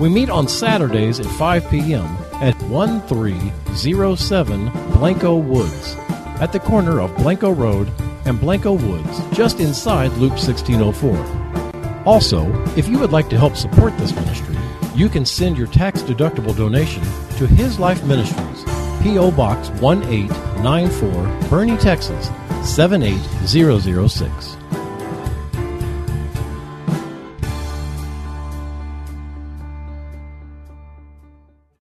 We 0.00 0.08
meet 0.08 0.30
on 0.30 0.48
Saturdays 0.48 1.20
at 1.20 1.26
5 1.26 1.70
p.m. 1.70 2.06
at 2.34 2.60
1307 2.64 4.70
Blanco 4.92 5.36
Woods 5.36 5.96
at 6.40 6.52
the 6.52 6.60
corner 6.60 7.00
of 7.00 7.14
Blanco 7.16 7.50
Road 7.50 7.90
and 8.24 8.40
Blanco 8.40 8.72
Woods, 8.72 9.20
just 9.32 9.60
inside 9.60 10.10
Loop 10.12 10.32
1604. 10.32 12.04
Also, 12.04 12.50
if 12.76 12.88
you 12.88 12.98
would 12.98 13.12
like 13.12 13.28
to 13.30 13.38
help 13.38 13.56
support 13.56 13.96
this 13.98 14.14
ministry, 14.14 14.56
you 14.94 15.08
can 15.08 15.24
send 15.24 15.56
your 15.56 15.66
tax 15.66 16.02
deductible 16.02 16.56
donation 16.56 17.02
to 17.36 17.46
His 17.46 17.78
Life 17.78 18.02
Ministries, 18.04 18.53
P.O. 19.04 19.30
Box 19.30 19.68
1894, 19.82 21.50
Boerne, 21.50 21.76
Texas 21.76 22.30
78006. 22.62 24.53